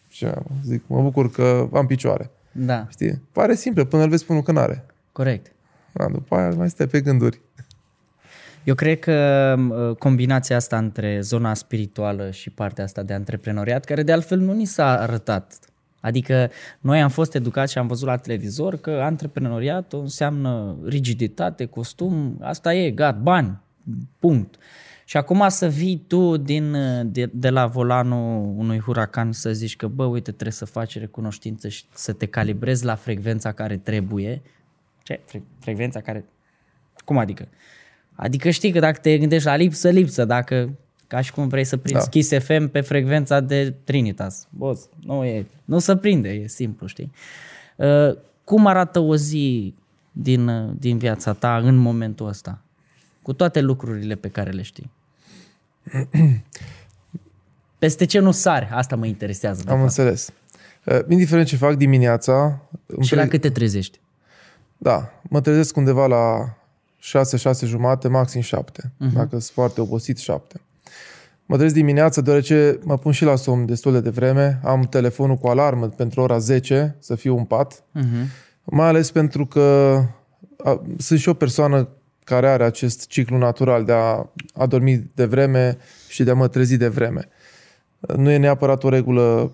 [0.09, 0.33] ce
[0.65, 2.31] zic, mă bucur că am picioare.
[2.57, 2.87] Da.
[2.89, 3.21] Știi?
[3.31, 4.85] Pare simplu, până îl vezi până că n-are.
[5.11, 5.51] Corect.
[5.91, 7.41] Da, după aia mai stai pe gânduri.
[8.63, 14.03] Eu cred că uh, combinația asta între zona spirituală și partea asta de antreprenoriat, care
[14.03, 15.59] de altfel nu ni s-a arătat.
[15.99, 16.49] Adică
[16.79, 22.73] noi am fost educați și am văzut la televizor că antreprenoriatul înseamnă rigiditate, costum, asta
[22.73, 23.61] e, gata, bani,
[24.19, 24.55] punct.
[25.07, 26.75] Și acum să vii tu din,
[27.11, 31.67] de, de la volanul unui huracan să zici că, bă, uite, trebuie să faci recunoștință
[31.67, 34.41] și să te calibrezi la frecvența care trebuie.
[35.03, 35.19] Ce?
[35.25, 36.25] Fre- frecvența care...
[37.05, 37.47] Cum adică?
[38.15, 40.25] Adică știi că dacă te gândești la lipsă, lipsă.
[40.25, 40.77] Dacă,
[41.07, 42.09] ca și cum vrei să prinzi da.
[42.09, 44.47] Kiss FM pe frecvența de Trinitas.
[44.49, 47.11] Boss, nu, e, nu se prinde, e simplu, știi?
[47.75, 49.73] Uh, cum arată o zi
[50.11, 52.61] din, din viața ta în momentul ăsta?
[53.21, 54.91] Cu toate lucrurile pe care le știi.
[57.79, 58.69] Peste ce nu sari?
[58.71, 59.61] Asta mă interesează.
[59.61, 59.81] Am fapt.
[59.81, 60.29] înțeles.
[60.85, 62.61] Uh, indiferent ce fac dimineața...
[63.01, 63.21] Și pre...
[63.21, 63.99] la cât te trezești?
[64.77, 66.55] Da, mă trezesc undeva la
[66.97, 68.81] 6, 6 jumate, maxim 7.
[68.81, 69.13] Uh-huh.
[69.13, 70.61] Dacă sunt foarte obosit, 7.
[71.45, 74.59] Mă trezesc dimineața deoarece mă pun și la somn destul de devreme.
[74.63, 77.73] Am telefonul cu alarmă pentru ora 10 să fiu în pat.
[77.73, 78.27] Uh-huh.
[78.63, 79.97] Mai ales pentru că
[80.63, 81.89] a, sunt și o persoană
[82.25, 86.47] care are acest ciclu natural de a, a dormi de vreme și de a mă
[86.47, 87.27] trezi de vreme.
[87.99, 89.51] Nu e neapărat o regulă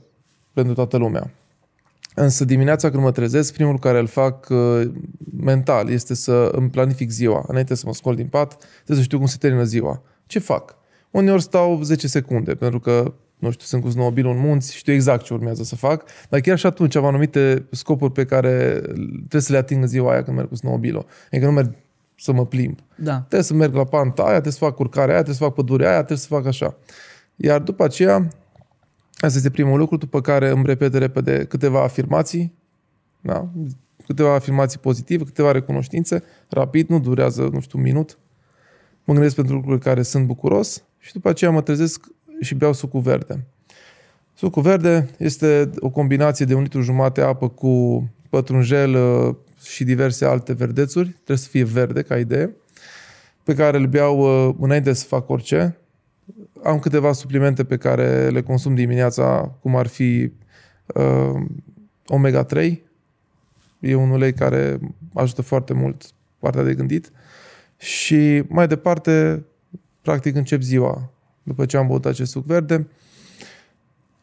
[0.53, 1.31] pentru toată lumea.
[2.15, 4.91] Însă dimineața când mă trezesc, primul care îl fac uh,
[5.41, 7.43] mental este să îmi planific ziua.
[7.47, 10.01] Înainte să mă scol din pat, trebuie să știu cum se termină ziua.
[10.25, 10.75] Ce fac?
[11.11, 15.23] Uneori stau 10 secunde, pentru că, nu știu, sunt cu snowmobile în munți, știu exact
[15.23, 18.79] ce urmează să fac, dar chiar și atunci am anumite scopuri pe care
[19.17, 21.75] trebuie să le ating în ziua aia când merg cu snowmobile Adică nu merg
[22.21, 22.79] să mă plimb.
[22.95, 23.17] Da.
[23.17, 25.87] Trebuie să merg la panta aia, trebuie să fac urcarea aia, trebuie să fac pădurea
[25.89, 26.75] aia, trebuie să fac așa.
[27.35, 28.27] Iar după aceea,
[29.13, 32.53] asta este primul lucru, după care îmi repede repede câteva afirmații,
[33.21, 33.49] da?
[34.05, 38.17] câteva afirmații pozitive, câteva recunoștințe, rapid, nu durează, nu știu, un minut.
[39.03, 42.05] Mă gândesc pentru lucruri care sunt bucuros și după aceea mă trezesc
[42.41, 43.47] și beau sucul verde.
[44.33, 50.25] Sucul verde este o combinație de un litru jumate apă cu pătrunjel uh, și diverse
[50.25, 51.09] alte verdețuri.
[51.09, 52.55] Trebuie să fie verde ca idee.
[53.43, 55.77] Pe care îl beau uh, înainte să fac orice.
[56.63, 60.31] Am câteva suplimente pe care le consum dimineața, cum ar fi
[60.85, 61.41] uh,
[62.07, 62.73] omega-3.
[63.79, 64.79] E un ulei care
[65.13, 66.03] ajută foarte mult
[66.39, 67.11] partea de gândit.
[67.77, 69.45] Și mai departe,
[70.01, 71.11] practic încep ziua
[71.43, 72.87] după ce am băut acest suc verde.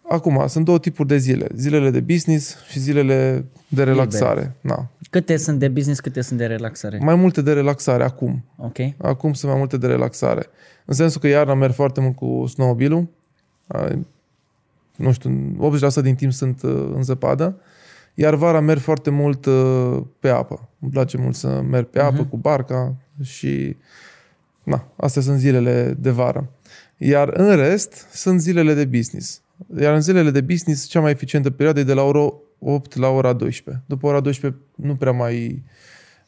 [0.09, 1.47] Acum, sunt două tipuri de zile.
[1.55, 4.55] Zilele de business și zilele de relaxare.
[4.61, 4.91] Na.
[5.11, 6.99] Câte sunt de business, câte sunt de relaxare?
[7.03, 8.45] Mai multe de relaxare acum.
[8.57, 8.77] Ok.
[8.97, 10.47] Acum sunt mai multe de relaxare.
[10.85, 13.09] În sensul că iarna merg foarte mult cu snowmobile
[14.97, 15.57] Nu știu,
[16.01, 17.61] 80% din timp sunt uh, în zăpadă.
[18.15, 20.69] Iar vara merg foarte mult uh, pe apă.
[20.81, 22.29] Îmi place mult să merg pe apă uh-huh.
[22.29, 23.77] cu barca și
[24.63, 26.51] na, astea sunt zilele de vară.
[26.97, 29.43] Iar în rest sunt zilele de business.
[29.81, 33.09] Iar în zilele de business, cea mai eficientă perioadă e de la ora 8 la
[33.09, 33.83] ora 12.
[33.87, 35.63] După ora 12 nu prea mai,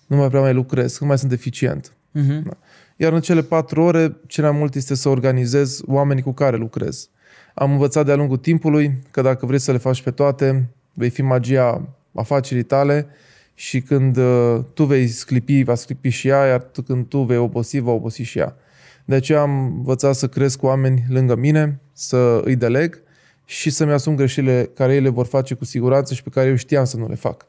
[0.07, 1.93] nu mai prea mai lucrez, nu mai sunt eficient.
[1.93, 2.43] Uh-huh.
[2.45, 2.59] Da.
[2.97, 7.09] Iar în cele 4 ore, cel mai mult este să organizez oamenii cu care lucrez.
[7.55, 11.22] Am învățat de-a lungul timpului că dacă vrei să le faci pe toate, vei fi
[11.22, 13.07] magia afacerii tale
[13.55, 17.78] și când uh, tu vei sclipi, va sclipi și ea, iar când tu vei obosi,
[17.78, 18.57] va obosi și ea.
[19.05, 23.03] De aceea am învățat să cresc cu oameni lângă mine, să îi deleg
[23.51, 26.55] și să-mi asum greșelile care ei le vor face cu siguranță și pe care eu
[26.55, 27.46] știam să nu le fac.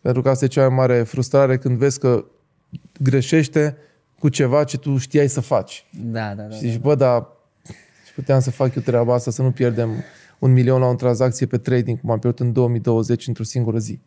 [0.00, 2.24] Pentru că asta e cea mai mare frustrare când vezi că
[3.00, 3.76] greșește
[4.18, 5.86] cu ceva ce tu știai să faci.
[6.02, 6.54] Da, da, da.
[6.54, 7.26] Și zici, da, bă, dar
[8.14, 10.04] puteam să fac eu treaba asta, să nu pierdem
[10.38, 14.00] un milion la o tranzacție pe trading, cum am pierdut în 2020 într-o singură zi.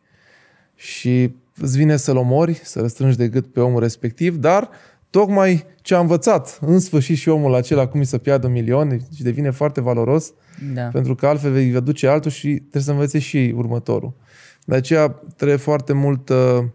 [0.75, 4.69] Și îți vine să-l omori, să răstrângi de gât pe omul respectiv, dar
[5.13, 9.23] tocmai ce a învățat în sfârșit și omul acela cum să piardă un milion și
[9.23, 10.33] devine foarte valoros,
[10.73, 10.81] da.
[10.81, 14.13] pentru că altfel vei duce altul și trebuie să învețe și următorul.
[14.65, 16.69] De aceea trebuie foarte multă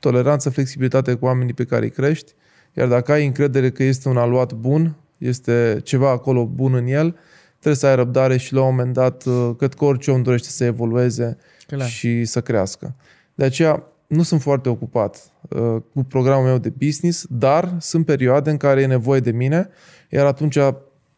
[0.00, 2.32] toleranță, flexibilitate cu oamenii pe care îi crești,
[2.72, 7.16] iar dacă ai încredere că este un aluat bun, este ceva acolo bun în el,
[7.50, 10.48] trebuie să ai răbdare și la un moment dat, uh, cred că orice om dorește
[10.48, 11.36] să evolueze
[11.66, 11.88] Clar.
[11.88, 12.94] și să crească.
[13.34, 18.50] De aceea nu sunt foarte ocupat uh, cu programul meu de business, dar sunt perioade
[18.50, 19.68] în care e nevoie de mine,
[20.10, 20.58] iar atunci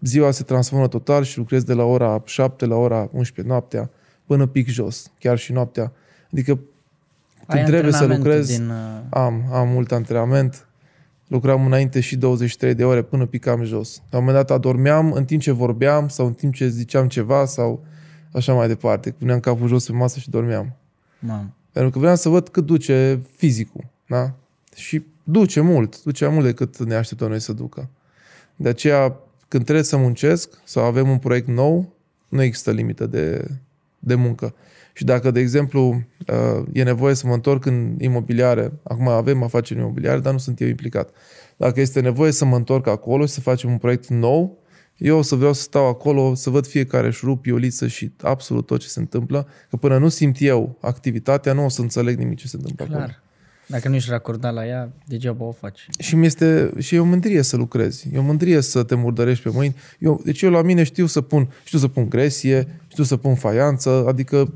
[0.01, 3.91] ziua se transformă total și lucrez de la ora 7 la ora 11 noaptea
[4.27, 5.93] până pic jos, chiar și noaptea.
[6.33, 6.59] Adică
[7.47, 8.77] Ai Când trebuie să antrenament lucrez, Din, uh,
[9.11, 10.67] am, am mult antrenament.
[11.27, 14.03] Lucram înainte și 23 de ore până picam jos.
[14.11, 17.45] La un moment dat adormeam în timp ce vorbeam sau în timp ce ziceam ceva
[17.45, 17.85] sau
[18.33, 19.11] așa mai departe.
[19.11, 20.77] Puneam capul jos pe masă și dormeam.
[21.19, 21.53] mamă.
[21.79, 23.85] Pentru că vreau să văd cât duce fizicul.
[24.07, 24.35] Da?
[24.75, 27.89] Și duce mult, duce mai mult decât ne așteptăm noi să ducă.
[28.57, 29.17] De aceea,
[29.49, 31.93] când trebuie să muncesc sau avem un proiect nou,
[32.29, 33.51] nu există limită de,
[33.99, 34.55] de muncă.
[34.93, 39.81] Și dacă, de exemplu, uh, e nevoie să mă întorc în imobiliare, acum avem afaceri
[39.81, 41.11] imobiliare, dar nu sunt eu implicat.
[41.57, 44.59] Dacă este nevoie să mă întorc acolo și să facem un proiect nou,
[44.99, 48.81] eu o să vreau să stau acolo, să văd fiecare șurup, ioliță și absolut tot
[48.81, 52.49] ce se întâmplă, că până nu simt eu activitatea, nu o să înțeleg nimic ce
[52.49, 52.99] se întâmplă acolo.
[52.99, 53.23] Clar.
[53.67, 55.87] Dacă nu ești racordat la ea, degeaba o faci.
[55.99, 58.09] Și mi este și e o mândrie să lucrezi.
[58.13, 59.77] E o mândrie să te murdărești pe mâini.
[59.99, 63.35] Eu, deci eu la mine știu să pun, știu să pun gresie, știu să pun
[63.35, 64.53] faianță, adică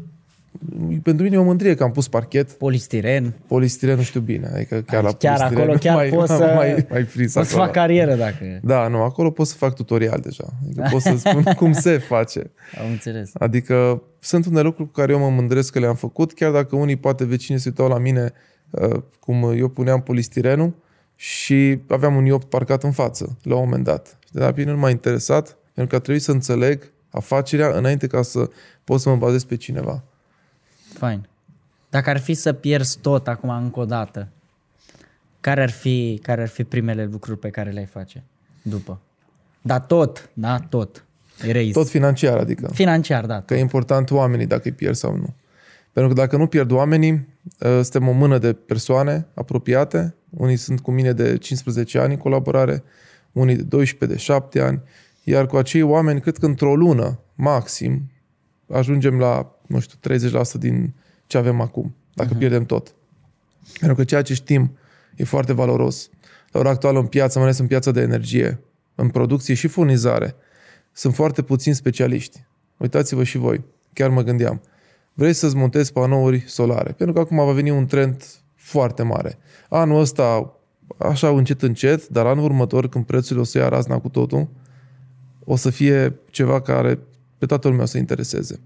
[1.02, 3.34] pentru mine e o mândrie că am pus parchet, Polistiren.
[3.46, 6.86] polistiren nu știu bine, adică chiar la chiar polistiren acolo chiar mai, poți să, mai,
[6.90, 7.64] mai prins poți să acolo.
[7.64, 8.60] fac carieră dacă...
[8.62, 10.44] Da, nu, acolo pot să fac tutorial deja.
[10.64, 12.50] Adică pot să spun cum se face.
[12.84, 13.30] Am înțeles.
[13.34, 16.96] Adică sunt unele lucruri cu care eu mă mândresc că le-am făcut, chiar dacă unii,
[16.96, 18.32] poate vecini se uitau la mine
[18.70, 20.74] uh, cum eu puneam polistirenul
[21.16, 24.18] și aveam un iopt parcat în față la un moment dat.
[24.30, 28.22] De la bine nu m-a interesat, pentru că a trebuit să înțeleg afacerea înainte ca
[28.22, 28.48] să
[28.84, 30.04] pot să mă bazez pe cineva.
[31.03, 31.28] Fain.
[31.90, 34.28] Dacă ar fi să pierzi tot acum încă o dată,
[35.40, 38.22] care ar fi, care ar fi primele lucruri pe care le-ai face
[38.62, 39.00] după?
[39.62, 41.05] Da, tot, da, tot.
[41.46, 41.70] Erase.
[41.70, 42.70] Tot financiar, adică.
[42.72, 43.40] Financiar, da.
[43.40, 45.34] Că e important oamenii dacă îi pierd sau nu.
[45.92, 50.14] Pentru că dacă nu pierd oamenii, uh, suntem o mână de persoane apropiate.
[50.30, 52.82] Unii sunt cu mine de 15 ani în colaborare,
[53.32, 54.82] unii de 12, de 7 ani.
[55.24, 58.11] Iar cu acei oameni, cred că într-o lună, maxim,
[58.68, 59.98] ajungem la, nu știu,
[60.30, 60.94] 30% din
[61.26, 62.38] ce avem acum, dacă uh-huh.
[62.38, 62.94] pierdem tot.
[63.78, 64.76] Pentru că ceea ce știm
[65.16, 66.10] e foarte valoros.
[66.50, 68.60] La ora actuală în piață, mai ales în piața de energie,
[68.94, 70.34] în producție și furnizare,
[70.92, 72.44] sunt foarte puțini specialiști.
[72.76, 73.64] Uitați-vă și voi.
[73.92, 74.60] Chiar mă gândeam.
[75.14, 76.92] Vrei să-ți montezi panouri solare?
[76.92, 79.38] Pentru că acum va veni un trend foarte mare.
[79.68, 80.56] Anul ăsta,
[80.98, 84.48] așa încet încet, dar anul următor, când prețurile o să ia razna cu totul,
[85.44, 86.98] o să fie ceva care
[87.38, 88.60] pe toată lumea o să intereseze.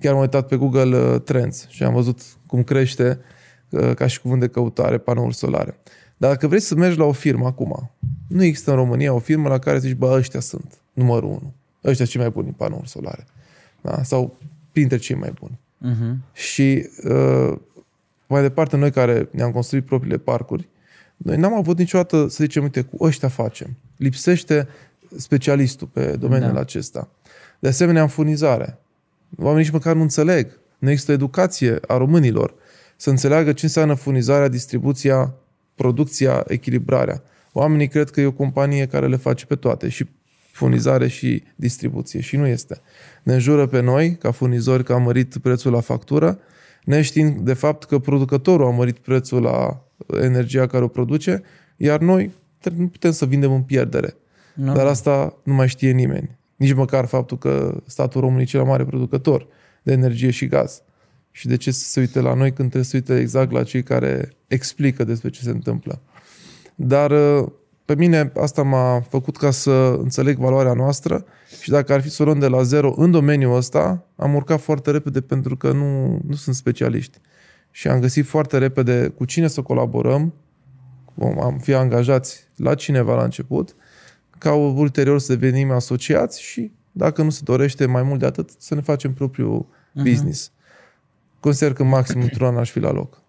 [0.00, 3.20] Chiar m-am uitat pe Google uh, Trends și am văzut cum crește
[3.68, 5.78] uh, ca și cuvânt de căutare panouri solare.
[6.16, 7.90] Dar dacă vrei să mergi la o firmă acum,
[8.28, 11.54] nu există în România o firmă la care zici, bă, ăștia sunt numărul unu.
[11.84, 13.26] Ăștia cei mai buni în panouri solare.
[13.80, 14.02] Da?
[14.02, 14.36] Sau
[14.72, 15.58] printre cei mai buni.
[15.92, 16.32] Uh-huh.
[16.32, 17.58] Și uh,
[18.26, 20.68] mai departe, noi care ne-am construit propriile parcuri,
[21.16, 23.76] noi n-am avut niciodată să zicem, uite, cu ăștia facem.
[23.96, 24.68] Lipsește
[25.16, 26.54] specialistul pe domeniul Da.
[26.54, 26.60] da.
[26.60, 27.08] acesta.
[27.58, 28.78] De asemenea, în furnizare.
[29.36, 30.60] Oamenii nici măcar nu înțeleg.
[30.78, 32.54] Nu există educație a românilor
[32.96, 35.34] să înțeleagă ce înseamnă furnizarea, distribuția,
[35.74, 37.22] producția, echilibrarea.
[37.52, 40.06] Oamenii cred că e o companie care le face pe toate, și
[40.52, 42.20] furnizare și distribuție.
[42.20, 42.80] Și nu este.
[43.22, 46.38] Ne înjură pe noi, ca furnizori, că a mărit prețul la factură,
[46.84, 49.84] neștiind de fapt că producătorul a mărit prețul la
[50.20, 51.42] energia care o produce,
[51.76, 52.30] iar noi
[52.76, 54.16] nu putem să vindem în pierdere.
[54.54, 54.74] Nu.
[54.74, 56.37] Dar asta nu mai știe nimeni.
[56.58, 59.46] Nici măcar faptul că statul României e cel mai mare producător
[59.82, 60.82] de energie și gaz.
[61.30, 63.62] Și de ce să se uite la noi când trebuie să se uite exact la
[63.62, 66.00] cei care explică despre ce se întâmplă.
[66.74, 67.48] Dar uh,
[67.84, 69.70] pe mine asta m-a făcut ca să
[70.02, 71.24] înțeleg valoarea noastră
[71.60, 74.60] și dacă ar fi să o luăm de la zero în domeniul ăsta, am urcat
[74.60, 77.18] foarte repede pentru că nu, nu sunt specialiști.
[77.70, 80.34] Și am găsit foarte repede cu cine să colaborăm,
[81.14, 83.76] vom- am fi angajați la cineva la început,
[84.38, 88.74] ca ulterior să devenim asociați și, dacă nu se dorește mai mult de atât, să
[88.74, 89.66] ne facem propriul
[90.02, 90.50] business.
[91.40, 93.22] Consider că maxim într-un an aș fi la loc.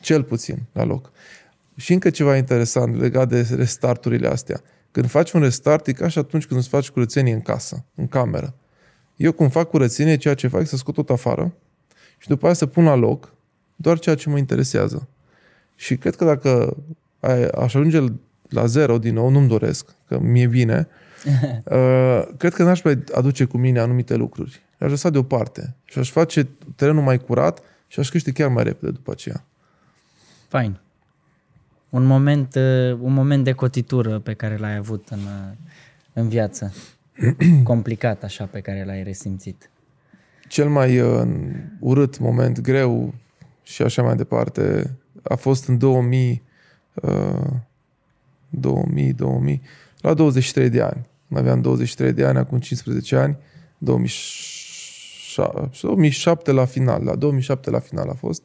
[0.00, 1.10] Cel puțin la loc.
[1.76, 4.60] Și încă ceva interesant legat de restarturile astea.
[4.90, 8.08] Când faci un restart, e ca și atunci când îți faci curățenie în casă, în
[8.08, 8.54] cameră.
[9.16, 11.52] Eu când fac curățenie, ceea ce fac e să scot tot afară
[12.18, 13.32] și după aia să pun la loc
[13.76, 15.08] doar ceea ce mă interesează.
[15.74, 16.76] Și cred că dacă
[17.20, 18.04] ai- aș ajunge
[18.48, 20.88] la zero din nou, nu-mi doresc, că mi-e bine,
[21.64, 24.62] uh, cred că n-aș mai aduce cu mine anumite lucruri.
[24.78, 28.92] Le-aș lăsa deoparte și aș face terenul mai curat și aș crește chiar mai repede
[28.92, 29.44] după aceea.
[30.48, 30.78] Fain.
[31.90, 35.56] Un moment, uh, un moment de cotitură pe care l-ai avut în, uh,
[36.12, 36.72] în viață.
[37.62, 39.70] Complicat așa pe care l-ai resimțit.
[40.48, 41.28] Cel mai uh,
[41.80, 43.14] urât moment, greu
[43.62, 46.42] și așa mai departe, a fost în 2000,
[46.94, 47.50] uh,
[48.60, 49.62] 2000, 2000,
[49.98, 51.06] la 23 de ani.
[51.34, 53.36] Aveam 23 de ani, acum 15 ani,
[53.78, 58.44] 2007, 2007 la final, la 2007 la final a fost.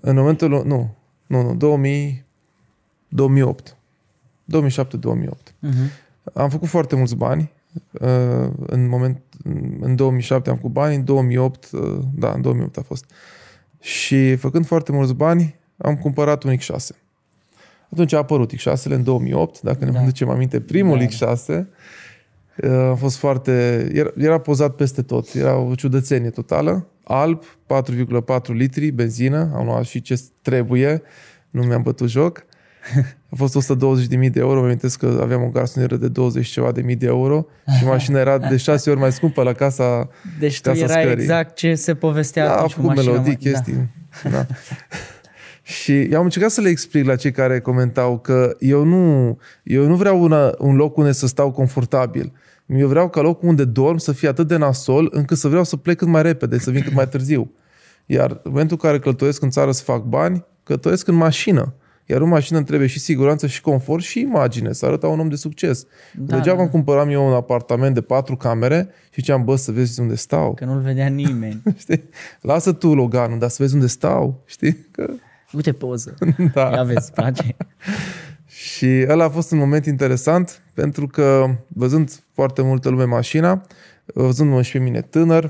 [0.00, 0.48] În momentul...
[0.48, 0.94] Nu, nu,
[1.26, 2.24] nu, 2000,
[3.08, 3.76] 2008.
[4.52, 4.54] 2007-2008.
[5.26, 6.02] Uh-huh.
[6.34, 7.52] Am făcut foarte mulți bani.
[7.90, 9.22] Uh, în moment,
[9.80, 13.10] în 2007 am făcut bani, în 2008, uh, da, în 2008 a fost.
[13.80, 17.03] Și făcând foarte mulți bani, am cumpărat un X6.
[17.94, 20.00] Atunci a apărut X6 în 2008, dacă ne da.
[20.00, 21.32] ducem aminte, primul da.
[21.32, 23.86] X6 uh, a fost foarte...
[23.94, 29.84] Era, era pozat peste tot, era o ciudățenie totală, alb, 4,4 litri, benzină, am luat
[29.84, 31.02] și ce trebuie,
[31.50, 32.44] nu mi-am bătut joc.
[33.32, 36.80] A fost 120.000 de euro, mă amintesc că aveam o garsonieră de 20 ceva de
[36.80, 37.46] mii de euro
[37.78, 41.22] și mașina era de 6 ori mai scumpă la casa Deci casa tu era scării.
[41.22, 43.12] exact ce se povestea Da, atunci a cu făcut mașina.
[43.12, 43.88] melodii, chestii.
[44.22, 44.30] Da.
[44.30, 44.46] da.
[45.66, 49.86] Și eu am încercat să le explic la cei care comentau că eu nu, eu
[49.86, 52.32] nu vreau una, un loc unde să stau confortabil.
[52.66, 55.76] Eu vreau ca locul unde dorm să fie atât de nasol încât să vreau să
[55.76, 57.50] plec cât mai repede, să vin cât mai târziu.
[58.06, 61.74] Iar în momentul în care călătoresc în țară să fac bani, călătoresc în mașină.
[62.06, 65.28] Iar o mașină îmi trebuie și siguranță, și confort, și imagine, să arăta un om
[65.28, 65.86] de succes.
[66.14, 66.62] Da, Degeaba da.
[66.62, 70.54] îmi cumpăram eu un apartament de patru camere și ziceam, bă, să vezi unde stau.
[70.54, 71.62] Că nu-l vedea nimeni.
[71.76, 72.04] Știi?
[72.40, 74.42] Lasă tu Loganul, dar să vezi unde stau.
[74.46, 74.76] Știi?
[74.90, 75.10] Că...
[75.54, 76.14] Uite poză.
[76.54, 76.70] Da.
[76.74, 77.56] Ia vezi, place.
[78.46, 83.66] Și ăla a fost un moment interesant pentru că văzând foarte multă lume mașina,
[84.04, 85.44] văzându-mă și pe mine tânăr,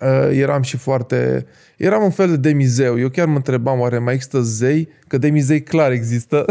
[0.00, 1.46] uh, eram și foarte...
[1.76, 2.98] Eram un fel de demizeu.
[2.98, 4.88] Eu chiar mă întrebam, oare mai există zei?
[5.06, 6.44] Că demizei clar există.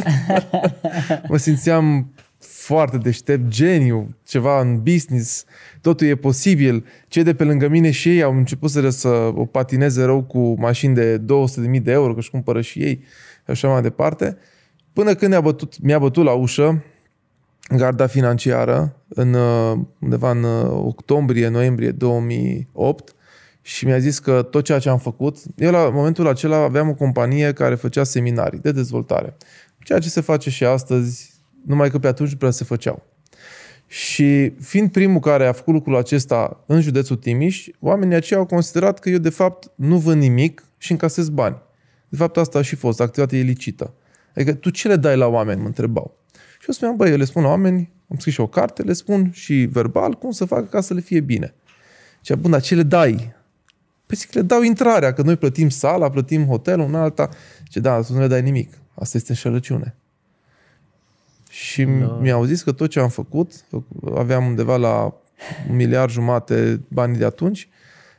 [1.29, 2.13] mă simțeam
[2.45, 5.45] foarte deștept, geniu, ceva în business,
[5.81, 6.85] totul e posibil.
[7.07, 10.55] Cei de pe lângă mine și ei au început să, să o patineze rău cu
[10.59, 11.21] mașini de
[11.73, 13.03] 200.000 de euro, că își cumpără și ei,
[13.45, 14.37] și așa mai departe.
[14.93, 16.83] Până când mi-a bătut, mi-a bătut la ușă
[17.77, 23.15] garda financiară în, uh, undeva în uh, octombrie, noiembrie 2008
[23.61, 26.93] și mi-a zis că tot ceea ce am făcut, eu la momentul acela aveam o
[26.93, 29.37] companie care făcea seminarii de dezvoltare.
[29.83, 31.30] Ceea ce se face și astăzi,
[31.65, 33.03] numai că pe atunci nu prea se făceau.
[33.87, 38.99] Și fiind primul care a făcut lucrul acesta în județul Timiș, oamenii aceia au considerat
[38.99, 41.57] că eu de fapt nu vând nimic și încasez bani.
[42.09, 43.93] De fapt asta a și fost, activitatea ilicită.
[44.35, 46.17] Adică tu ce le dai la oameni, mă întrebau.
[46.33, 48.93] Și eu spuneam, băi, eu le spun la oameni, am scris și o carte, le
[48.93, 51.53] spun și verbal cum să facă ca să le fie bine.
[52.21, 53.33] Și bun, dar ce le dai?
[54.05, 57.29] Păi zic, le dau intrarea, că noi plătim sala, plătim hotelul, în alta.
[57.67, 58.73] Ce da, tu nu le dai nimic.
[58.93, 59.95] Asta este înșelăciune.
[61.51, 62.17] Și Da.
[62.21, 63.65] mi-au zis că tot ce am făcut,
[64.15, 65.13] aveam undeva la
[65.69, 67.69] un miliard jumate banii de atunci,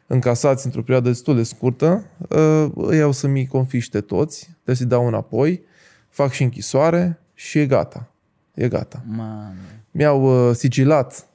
[0.07, 4.87] încasați într-o perioadă destul de scurtă, uh, îi iau să mi confiște toți, trebuie să-i
[4.87, 5.63] dau înapoi,
[6.09, 8.11] fac și închisoare și e gata.
[8.55, 9.03] E gata.
[9.07, 9.53] Mamă.
[9.91, 11.27] Mi-au uh, sigilat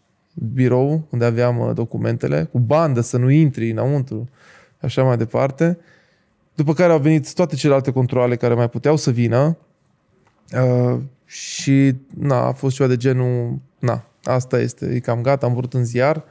[0.54, 4.30] birou unde aveam uh, documentele, cu bandă să nu intri înăuntru,
[4.82, 5.78] așa mai departe.
[6.56, 9.58] După care au venit toate celelalte controle care mai puteau să vină
[10.52, 15.54] uh, și na, a fost ceva de genul, na, asta este, e cam gata, am
[15.54, 16.24] vrut în ziar,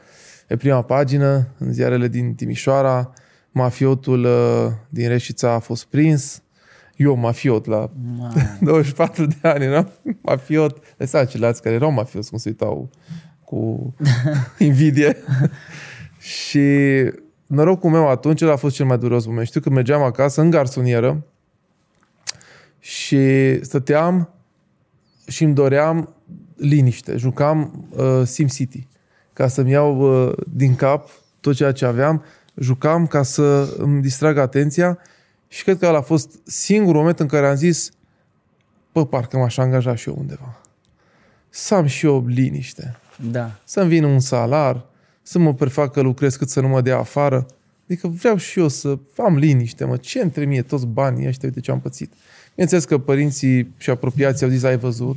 [0.48, 3.12] e prima pagină, în ziarele din Timișoara,
[3.50, 6.42] mafiotul uh, din Reșița a fost prins,
[6.96, 8.32] eu mafiot la Mamă.
[8.60, 9.90] 24 de ani, nu?
[10.20, 10.96] Mafiot.
[10.96, 12.90] De seama ceilalți care erau mafioți, cum se uitau
[13.44, 13.94] cu
[14.58, 15.16] invidie.
[16.18, 16.68] și
[17.46, 19.46] norocul meu atunci ăla a fost cel mai duros moment.
[19.46, 21.24] Știu că mergeam acasă în garsonieră
[22.78, 23.18] și
[23.64, 24.35] stăteam
[25.26, 26.14] și îmi doream
[26.56, 27.16] liniște.
[27.16, 28.86] Jucam uh, SimCity
[29.32, 31.08] ca să-mi iau uh, din cap
[31.40, 32.24] tot ceea ce aveam.
[32.54, 34.98] Jucam ca să îmi distrag atenția
[35.48, 37.90] și cred că ăla a fost singurul moment în care am zis
[38.92, 40.60] bă, parcă m-aș angaja și eu undeva.
[41.48, 42.96] Să am și eu liniște.
[43.30, 43.50] Da.
[43.64, 44.84] Să-mi vină un salar,
[45.22, 47.46] să mă prefac că lucrez cât să nu mă dea afară.
[47.84, 49.96] Adică vreau și eu să am liniște, mă.
[49.96, 52.12] Ce între mie toți banii ăștia, uite ce am pățit.
[52.56, 55.16] Bineînțeles că părinții și apropiații au zis, ai văzut?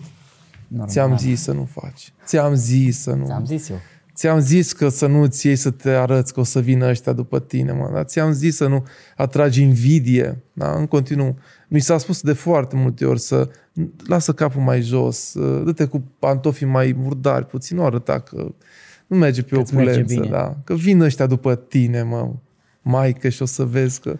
[0.68, 0.90] Normal.
[0.90, 2.14] Ți-am zis să nu faci.
[2.26, 3.26] Ți-am zis să nu.
[3.26, 3.78] Ți-am zis eu.
[4.16, 7.40] Ți-am zis că să nu-ți iei să te arăți că o să vină ăștia după
[7.40, 7.90] tine, mă.
[7.94, 8.86] Dar ți-am zis să nu
[9.16, 10.44] atragi invidie.
[10.54, 10.72] Da?
[10.74, 11.38] În continuu.
[11.68, 13.50] Mi s-a spus de foarte multe ori să
[14.08, 15.34] lasă capul mai jos,
[15.64, 18.54] dă-te cu pantofii mai murdari, puțin, nu arăta că
[19.08, 20.14] nu merge pe Că-ți merge opulență.
[20.14, 20.30] bine.
[20.30, 20.58] Da?
[20.64, 22.32] Că vin ăștia după tine, mă.
[22.82, 24.18] Maică și o să vezi că...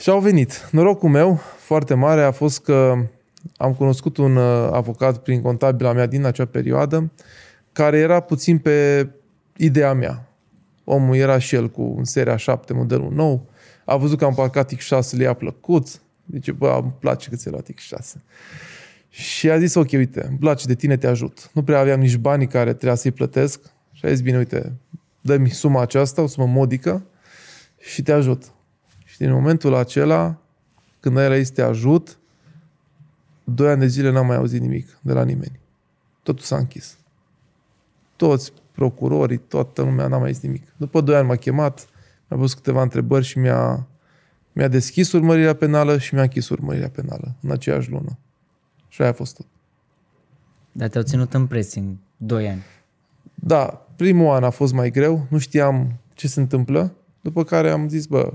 [0.00, 0.68] Și au venit.
[0.72, 3.06] Norocul meu foarte mare a fost că
[3.56, 7.10] am cunoscut un uh, avocat prin contabila mea din acea perioadă
[7.72, 9.08] care era puțin pe
[9.56, 10.28] ideea mea.
[10.84, 13.46] Omul era și el cu un seria 7, modelul nou.
[13.84, 16.00] A văzut că am parcat X6, le-a plăcut.
[16.32, 18.20] Zice, bă, îmi place că ți-ai luat X6.
[19.08, 21.50] Și a zis, ok, uite, îmi place de tine, te ajut.
[21.52, 23.60] Nu prea aveam nici banii care trebuia să-i plătesc.
[23.92, 24.72] Și a zis, bine, uite,
[25.20, 27.02] dă-mi suma aceasta, o sumă modică
[27.78, 28.52] și te ajut.
[29.20, 30.36] Și din momentul acela,
[31.00, 32.18] când el aici te ajut,
[33.44, 35.60] doi ani de zile n-am mai auzit nimic de la nimeni.
[36.22, 36.98] Totul s-a închis.
[38.16, 40.62] Toți procurorii, toată lumea n-a mai zis nimic.
[40.76, 41.88] După doi ani m-a chemat,
[42.28, 43.86] mi-a pus câteva întrebări și mi-a,
[44.52, 48.18] mi-a deschis urmărirea penală și mi-a închis urmărirea penală în aceeași lună.
[48.88, 49.46] Și aia a fost tot.
[50.72, 52.62] Dar te-au ținut în pressing doi ani.
[53.34, 57.88] Da, primul an a fost mai greu, nu știam ce se întâmplă, după care am
[57.88, 58.32] zis, bă,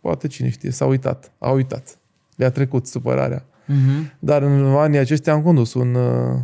[0.00, 1.98] poate cine știe, s-a uitat, a uitat.
[2.36, 3.44] Le-a trecut supărarea.
[3.44, 4.16] Uh-huh.
[4.18, 6.38] Dar în anii aceștia am condus un uh,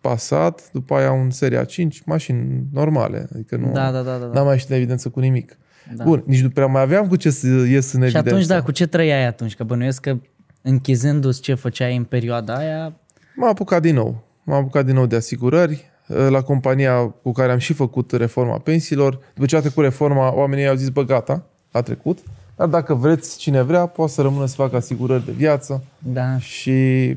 [0.00, 3.28] Passat, după aia un Seria 5, mașini normale.
[3.34, 4.32] Adică nu Da, da, da, da, da.
[4.32, 5.56] n-am mai ieșit în evidență cu nimic.
[5.94, 6.04] Da.
[6.04, 7.68] Bun, nici nu prea mai aveam cu ce să ies în
[8.00, 8.18] Și evidență.
[8.18, 9.54] atunci, da, cu ce trăiai atunci?
[9.56, 10.16] Că bănuiesc că
[10.62, 12.92] închizându-ți ce făceai în perioada aia,
[13.36, 14.24] M-am apucat din nou.
[14.42, 15.90] M-am apucat din nou de asigurări.
[16.06, 19.18] La compania cu care am și făcut reforma pensiilor.
[19.34, 22.18] După ce a trecut reforma, oamenii au zis, bă, gata, a trecut.
[22.56, 25.84] Dar dacă vreți, cine vrea, poate să rămână să facă asigurări de viață.
[25.98, 27.16] da, Și,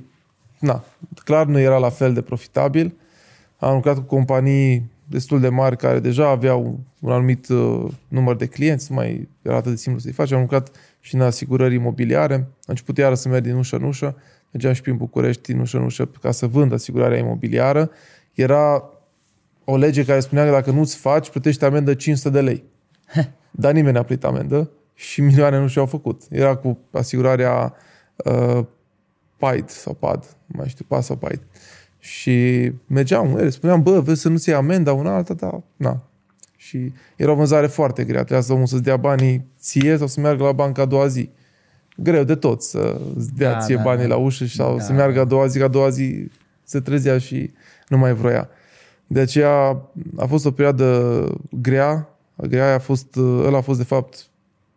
[0.59, 0.83] na,
[1.23, 2.93] clar nu era la fel de profitabil.
[3.57, 8.45] Am lucrat cu companii destul de mari care deja aveau un anumit uh, număr de
[8.45, 10.31] clienți, nu mai era atât de simplu să-i faci.
[10.31, 12.33] Am lucrat și în asigurări imobiliare.
[12.33, 14.15] Am început iară să merg din ușă în ușă.
[14.51, 17.89] Mergeam și prin București din ușă în ușă ca să vând asigurarea imobiliară.
[18.33, 18.89] Era
[19.63, 22.63] o lege care spunea că dacă nu-ți faci, plătești amendă 500 de lei.
[23.51, 26.21] Dar nimeni n-a plătit amendă și milioane nu și-au făcut.
[26.29, 27.73] Era cu asigurarea
[28.15, 28.65] uh,
[29.37, 31.41] PAID sau PAD, nu mai știu, PAD sau PAID.
[31.99, 36.03] Și mergeam, ele spuneam, bă, vezi să nu-ți iei amenda una alta, dar na.
[36.55, 38.19] Și era o vânzare foarte grea.
[38.19, 41.29] Trebuia să omul să-ți dea banii ție sau să meargă la banca a doua zi.
[41.97, 44.15] Greu de tot să-ți dea Da, ție da, banii da.
[44.15, 45.21] la ușă sau Da, să meargă da.
[45.21, 46.27] a doua zi, că a doua zi
[46.63, 47.51] se trezea și
[47.87, 48.49] nu mai vroia.
[49.07, 49.81] De aceea
[50.17, 52.09] a fost o perioadă grea.
[52.35, 54.29] Grea a fost, ăla a fost de fapt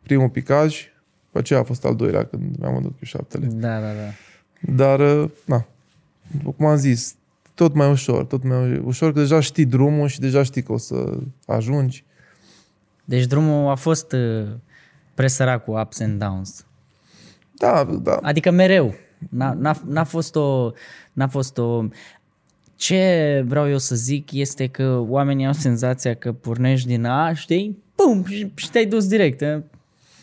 [0.09, 0.87] primul picaj,
[1.25, 3.47] după aceea a fost al doilea când mi-am vândut cu șaptele.
[3.47, 4.11] da, da, da.
[4.61, 5.01] Dar,
[5.45, 5.67] na,
[6.31, 7.15] după cum am zis,
[7.55, 10.77] tot mai ușor, tot mai ușor, că deja știi drumul și deja știi că o
[10.77, 12.05] să ajungi.
[13.05, 14.47] Deci drumul a fost uh,
[15.15, 16.67] presărat cu ups and downs.
[17.59, 18.19] Da, da.
[18.23, 18.95] Adică mereu.
[19.29, 20.71] N-a, n-a, n-a fost o...
[21.13, 21.85] N-a fost o...
[22.77, 27.83] Ce vreau eu să zic este că oamenii au senzația că pornești din A, știi?
[27.95, 28.25] Pum!
[28.25, 29.59] Și, și te-ai dus direct eh,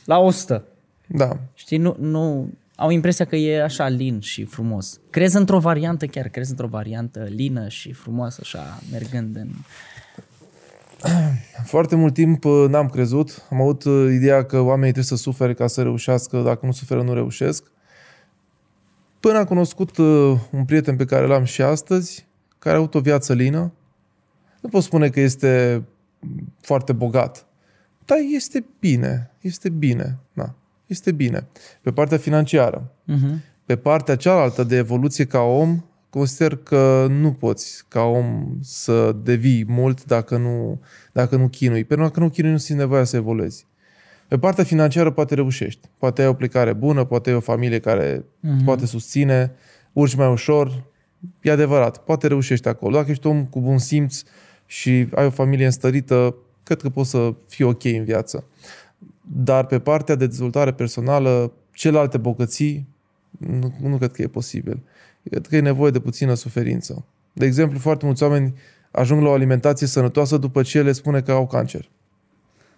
[0.06, 0.64] la 100.
[1.08, 1.40] Da.
[1.54, 1.78] Știi?
[1.78, 5.00] Nu, nu, au impresia că e așa lin și frumos.
[5.10, 9.48] Crezi într-o variantă chiar, crezi într-o variantă lină și frumoasă, așa, mergând în...
[11.74, 13.46] Foarte mult timp uh, n-am crezut.
[13.50, 16.42] Am avut uh, ideea că oamenii trebuie să sufere ca să reușească.
[16.42, 17.64] Dacă nu suferă, nu reușesc.
[19.20, 22.28] Până am cunoscut uh, un prieten pe care l-am și astăzi,
[22.60, 23.74] care a avut o viață lină.
[24.62, 25.84] Nu pot spune că este
[26.62, 27.48] foarte bogat,
[28.06, 29.32] dar este bine.
[29.42, 30.18] Este bine.
[30.34, 30.54] Da,
[30.86, 31.48] este bine.
[31.82, 32.92] Pe partea financiară.
[33.10, 33.54] Uh-huh.
[33.66, 39.66] Pe partea cealaltă de evoluție ca om, consider că nu poți ca om să devii
[39.68, 40.82] mult dacă nu,
[41.12, 41.84] dacă nu chinui.
[41.84, 43.68] Pentru că dacă nu chinui, nu simți nevoia să evoluezi.
[44.28, 45.90] Pe partea financiară poate reușești.
[45.98, 48.66] Poate ai o plecare bună, poate ai o familie care uh-huh.
[48.66, 49.52] poate susține,
[49.94, 50.84] urci mai ușor.
[51.42, 52.96] E adevărat, poate reușești acolo.
[52.96, 54.24] Dacă ești om cu bun simț
[54.66, 56.36] și ai o familie înstărită,
[56.66, 58.44] cred că poți să fii ok în viață.
[59.22, 62.88] Dar pe partea de dezvoltare personală, celelalte bogății,
[63.38, 64.84] nu, nu cred că e posibil.
[65.30, 67.06] Cred că e nevoie de puțină suferință.
[67.34, 68.54] De exemplu, foarte mulți oameni
[68.92, 71.90] ajung la o alimentație sănătoasă după ce le spune că au cancer.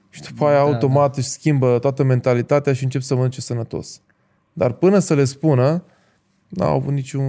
[0.10, 4.02] Și după aia Da, automat își schimbă toată mentalitatea și încep să mănânce sănătos.
[4.54, 5.84] Dar până să le spună,
[6.48, 7.22] n-au avut nicio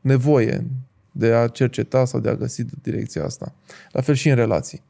[0.00, 0.66] nevoie
[1.12, 3.54] de a cerceta sau de a găsi direcția asta.
[3.92, 4.82] La fel și în relații.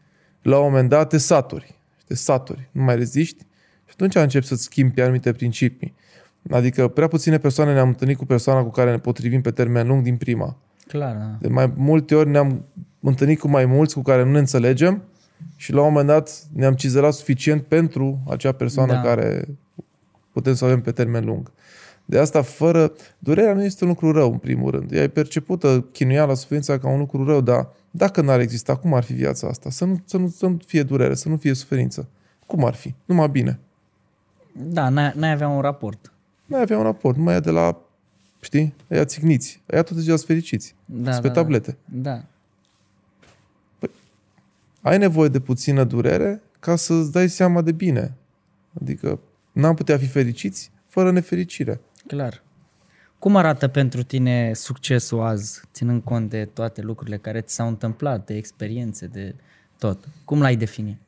[0.48, 1.74] La un moment dat te saturi.
[2.06, 2.68] Te saturi.
[2.72, 3.42] Nu mai reziști
[3.84, 5.94] și atunci începi să-ți schimbi anumite principii.
[6.50, 10.02] Adică prea puține persoane ne-am întâlnit cu persoana cu care ne potrivim pe termen lung
[10.02, 10.56] din prima.
[10.86, 11.36] Clar, da.
[11.40, 12.64] De mai multe ori ne-am
[13.00, 15.02] întâlnit cu mai mulți cu care nu ne înțelegem
[15.56, 19.00] și la un moment dat ne-am cizelat suficient pentru acea persoană Da.
[19.00, 19.48] care
[20.32, 21.52] putem să o avem pe termen lung.
[22.04, 22.92] De asta, fără...
[23.18, 24.92] Durerea nu este un lucru rău, în primul rând.
[24.92, 27.68] Ea e percepută, chinuiala, suferința ca un lucru rău, dar
[27.98, 29.70] dacă n-ar exista, cum ar fi viața asta?
[29.70, 32.08] Să nu, să nu, să nu fie durere, să nu fie suferință.
[32.46, 32.94] Cum ar fi?
[33.04, 33.58] Numai bine.
[34.52, 36.12] Da, n-ai, n-ai avea un raport.
[36.46, 37.78] Mai avea un raport, numai ea de la,
[38.40, 39.62] știi, ea țigniți.
[39.66, 40.74] Ea tot ziua fericiți.
[40.84, 41.76] Da, Sunt pe da, tablete.
[41.84, 42.10] Da.
[42.10, 43.88] da.
[44.80, 48.14] ai nevoie de puțină durere ca să-ți dai seama de bine.
[48.80, 49.20] Adică
[49.52, 51.80] n-am putea fi fericiți fără nefericire.
[52.06, 52.42] Clar.
[53.18, 58.26] Cum arată pentru tine succesul azi, ținând cont de toate lucrurile care ți s-au întâmplat,
[58.26, 59.34] de experiențe, de
[59.78, 60.04] tot?
[60.24, 60.98] Cum l-ai defini?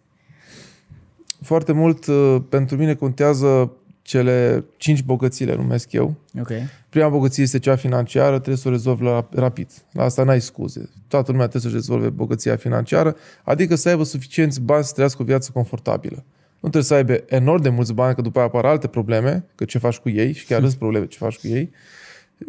[1.42, 6.14] Foarte mult uh, pentru mine contează cele cinci bogății, le numesc eu.
[6.38, 6.50] Ok.
[6.88, 9.70] Prima bogăție este cea financiară, trebuie să o rezolvi la, rapid.
[9.92, 10.90] La asta n-ai scuze.
[11.08, 15.24] Toată lumea trebuie să-și rezolve bogăția financiară, adică să aibă suficienți bani să trăiască o
[15.24, 16.24] viață confortabilă.
[16.60, 19.64] Nu trebuie să aibă enorm de mulți bani, că după aia apar alte probleme, că
[19.64, 21.70] ce faci cu ei și chiar sunt probleme ce faci cu ei.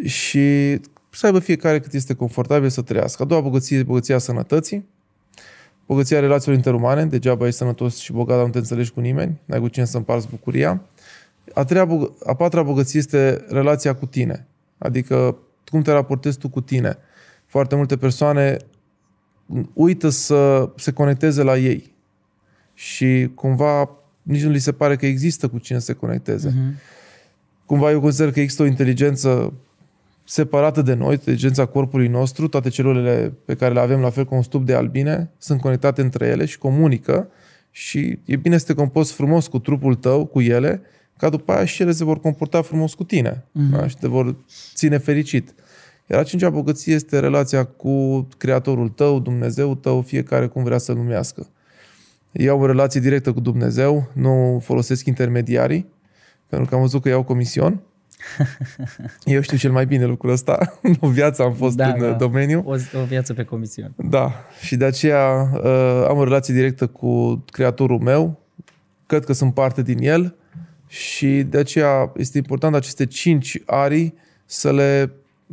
[0.04, 0.80] Și
[1.10, 3.24] să aibă fiecare cât este confortabil să trăiască.
[3.24, 4.90] A doua bogăție bogăția sănătății.
[5.86, 9.60] Bogăția relațiilor interumane, degeaba ești sănătos și bogat, dar nu te înțelegi cu nimeni, n-ai
[9.60, 10.82] cu cine să împarți bucuria.
[11.54, 11.88] A, treia,
[12.26, 14.48] a patra bogăție este relația cu tine.
[14.78, 16.98] Adică cum te raportezi tu cu tine.
[17.46, 18.58] Foarte multe persoane
[19.74, 21.96] uită să se conecteze la ei
[22.74, 23.90] și cumva
[24.22, 26.50] nici nu li se pare că există cu cine să se conecteze.
[26.50, 26.80] Uh-huh.
[27.66, 29.54] Cumva eu consider că există o inteligență
[30.32, 34.36] separată de noi, inteligența corpului nostru, toate celulele pe care le avem, la fel ca
[34.36, 37.28] un stup de albine, sunt conectate între ele și comunică
[37.72, 40.82] și e bine să te compozi frumos cu trupul tău, cu ele,
[41.18, 43.72] ca după aia și ele se vor comporta frumos cu tine uh-huh.
[43.72, 43.88] da?
[43.88, 44.36] și te vor
[44.76, 45.54] ține fericit.
[46.10, 50.96] Iar a cincea bogăție este relația cu Creatorul tău, Dumnezeu tău, fiecare cum vrea să-L
[50.96, 51.48] numească.
[52.32, 55.86] Eu am o relație directă cu Dumnezeu, nu folosesc intermediarii,
[56.48, 57.82] pentru că am văzut că iau comision.
[59.26, 60.80] Eu știu cel mai bine lucrul ăsta.
[61.00, 62.12] o viață am fost da, în da.
[62.12, 62.64] domeniu.
[62.66, 63.94] O, o viață pe comision.
[63.96, 64.46] Da.
[64.62, 68.40] Și de aceea uh, am o relație directă cu Creatorul meu.
[69.06, 70.36] Cred că sunt parte din el.
[70.88, 74.14] Și de aceea este important aceste cinci arii
[74.46, 75.12] să le,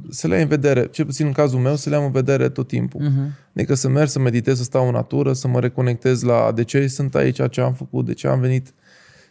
[0.09, 2.49] să le ai în vedere, cel puțin în cazul meu, să le am în vedere
[2.49, 3.01] tot timpul.
[3.01, 3.51] Uh-huh.
[3.55, 6.87] Adică să merg, să meditez, să stau în natură, să mă reconectez la de ce
[6.87, 8.75] sunt aici, ce am făcut, de ce am venit,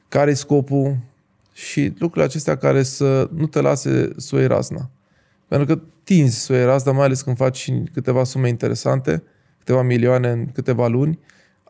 [0.07, 0.97] care e scopul
[1.57, 4.89] și lucrurile acestea care să nu te lase să o iei razna.
[5.47, 9.23] Pentru că tinzi să o iei razna, mai ales când faci câteva sume interesante,
[9.57, 11.19] câteva milioane în câteva luni,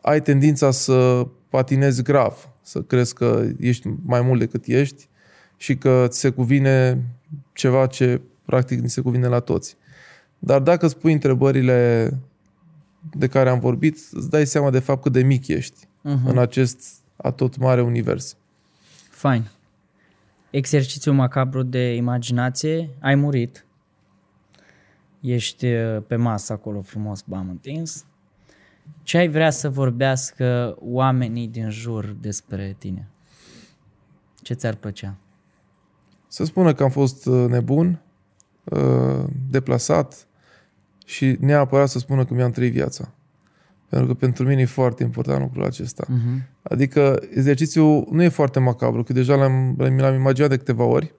[0.02, 5.08] ai tendința să patinezi grav să crezi că ești mai mult decât ești
[5.56, 7.04] și că ți se cuvine
[7.52, 9.76] ceva ce practic ni se cuvine la toți.
[10.38, 12.10] Dar dacă îți pui întrebările
[13.10, 16.24] de care am vorbit, îți dai seama de fapt cât de mic ești uh-huh.
[16.24, 16.80] în acest
[17.16, 18.36] atot mare univers.
[19.10, 19.50] Fine.
[20.50, 23.66] Exercițiu macabru de imaginație, ai murit,
[25.20, 28.04] ești uh, pe masă acolo frumos, bam, întins,
[29.02, 33.08] ce ai vrea să vorbească oamenii din jur despre tine?
[34.42, 35.16] Ce ți-ar plăcea?
[36.28, 38.00] Să spună că am fost uh, nebun,
[38.64, 40.26] uh, deplasat
[41.04, 43.12] și neapărat să spună că mi-am trăit viața.
[43.88, 46.04] Pentru că pentru mine e foarte important lucrul acesta.
[46.04, 46.57] Uh-huh.
[46.68, 51.14] Adică exercițiul nu e foarte macabru, că deja l-am, l-am imaginat de câteva ori.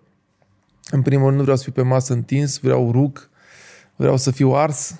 [0.92, 3.30] În primul rând nu vreau să fiu pe masă întins, vreau rug,
[3.96, 5.00] vreau să fiu ars.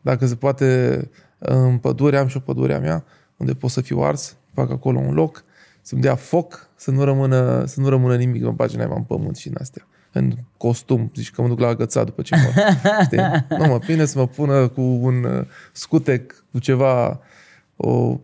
[0.00, 1.00] Dacă se poate
[1.38, 3.04] în pădure, am și o pădure a mea,
[3.36, 5.44] unde pot să fiu ars, fac acolo un loc,
[5.80, 9.36] să-mi dea foc, să nu rămână, să nu rămână nimic, mă bage naiba în pământ
[9.36, 9.86] și în astea.
[10.12, 12.62] În costum, zici că mă duc la agățat după ce mă...
[13.04, 13.46] știi?
[13.58, 17.20] Nu, mă bine să mă pună cu un uh, scutec, cu ceva,
[17.76, 18.18] o,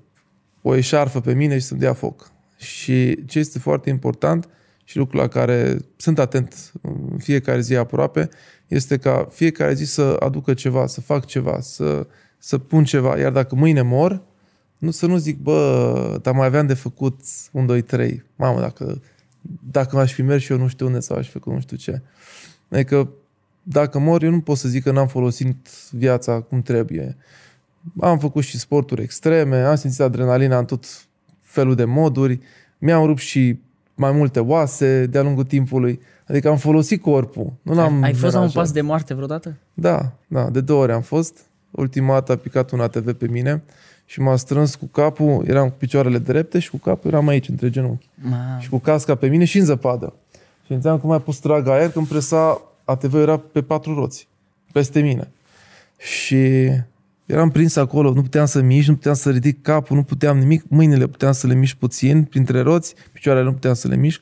[0.63, 2.33] o eșarfă pe mine și să-mi dea foc.
[2.57, 4.49] Și ce este foarte important
[4.85, 8.29] și lucrul la care sunt atent în fiecare zi aproape,
[8.67, 12.07] este ca fiecare zi să aducă ceva, să fac ceva, să
[12.43, 13.19] să pun ceva.
[13.19, 14.23] Iar dacă mâine mor,
[14.79, 17.21] nu să nu zic, bă, dar mai aveam de făcut
[17.53, 18.25] un, doi, trei.
[18.37, 19.03] Mamă, dacă,
[19.71, 21.77] dacă m-aș fi mers și eu nu știu unde sau aș fi făcut nu știu
[21.77, 22.03] ce.
[22.69, 23.11] Adică
[23.63, 27.17] dacă mor, eu nu pot să zic că n-am folosit viața cum trebuie.
[28.01, 30.85] Am făcut și sporturi extreme, am simțit adrenalina în tot
[31.41, 32.41] felul de moduri,
[32.79, 33.59] mi-am rupt și
[33.95, 36.01] mai multe oase de-a lungul timpului.
[36.27, 37.53] Adică am folosit corpul.
[37.63, 39.57] Nu l-am ai, ai fost la un pas de moarte vreodată?
[39.75, 41.39] Da, da, de două ori am fost.
[41.71, 43.63] Ultima dată a picat un ATV pe mine
[44.05, 47.71] și m-a strâns cu capul, eram cu picioarele drepte și cu capul eram aici, între
[47.71, 48.09] genunchi.
[48.15, 48.59] Ma.
[48.61, 50.15] Și cu casca pe mine și în zăpadă.
[50.67, 54.29] Și înțeam că mai pus trag aer când presa ATV era pe patru roți,
[54.73, 55.31] peste mine.
[55.99, 56.71] Și
[57.31, 60.65] eram prins acolo, nu puteam să mișc, nu puteam să ridic capul, nu puteam nimic,
[60.69, 64.21] mâinile puteam să le mișc puțin printre roți, picioarele nu puteam să le mișc.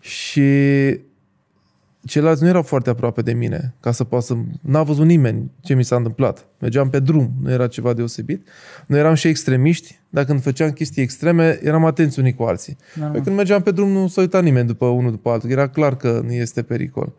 [0.00, 0.42] Și
[2.04, 4.36] ceilalți nu erau foarte aproape de mine, ca să poată să...
[4.60, 6.46] N-a văzut nimeni ce mi s-a întâmplat.
[6.58, 8.48] Mergeam pe drum, nu era ceva deosebit.
[8.86, 12.76] Noi eram și extremiști, dar când făceam chestii extreme, eram atenți unii cu alții.
[12.94, 13.06] Da.
[13.06, 15.50] Pe când mergeam pe drum, nu s-a uitat nimeni după unul după altul.
[15.50, 17.12] Era clar că nu este pericol.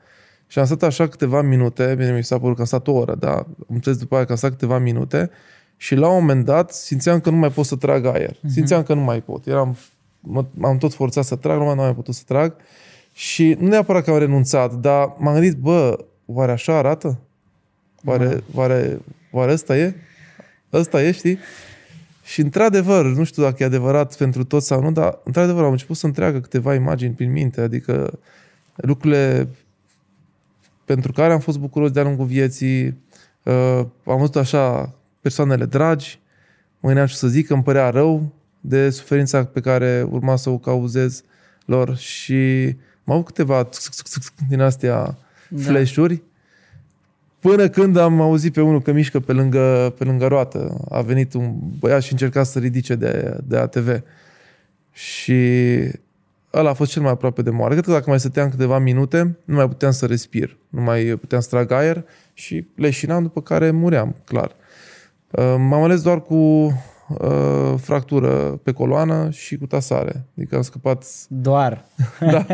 [0.51, 3.15] Și am stat așa câteva minute, bine mi s-a părut că am stat o oră,
[3.15, 5.29] dar am înțeles după aia că am stat câteva minute
[5.77, 8.35] și la un moment dat simțeam că nu mai pot să trag aer.
[8.35, 8.49] Uh-huh.
[8.49, 9.45] Simțeam că nu mai pot.
[9.45, 9.77] Eram,
[10.51, 12.55] m-am tot forțat să trag, nu mai, nu mai putut să trag.
[13.13, 17.19] Și nu neapărat că am renunțat, dar m-am gândit, bă, oare așa arată?
[18.05, 18.39] Oare, da.
[18.53, 18.99] oare,
[19.31, 19.95] oare ăsta e?
[20.73, 21.37] Ăsta e, știi?
[22.23, 25.95] Și într-adevăr, nu știu dacă e adevărat pentru toți sau nu, dar într-adevăr am început
[25.95, 28.19] să întreagă câteva imagini prin minte, adică
[28.75, 29.47] lucrurile
[30.85, 32.97] pentru care am fost bucuros de-a lungul vieții,
[33.43, 36.19] uh, am văzut așa persoanele dragi,
[36.79, 40.49] mă gândeam și să zic că îmi părea rău de suferința pe care urma să
[40.49, 41.23] o cauzez
[41.65, 43.69] lor și m-au avut câteva
[44.47, 45.17] din astea
[45.49, 45.61] da.
[45.61, 46.21] flash-uri
[47.41, 50.77] Până când am auzit pe unul că mișcă pe lângă, pe lângă roată.
[50.89, 54.01] A venit un băiat și încerca să ridice de, de ATV.
[54.91, 55.39] Și
[56.53, 57.73] ăla a fost cel mai aproape de moarte.
[57.73, 60.57] Cred că dacă mai stăteam câteva minute, nu mai puteam să respir.
[60.69, 64.55] Nu mai puteam să trag aer și leșinam, după care muream, clar.
[65.57, 70.25] M-am ales doar cu uh, fractură pe coloană și cu tasare.
[70.37, 71.05] Adică am scăpat...
[71.27, 71.85] Doar?
[72.31, 72.45] da,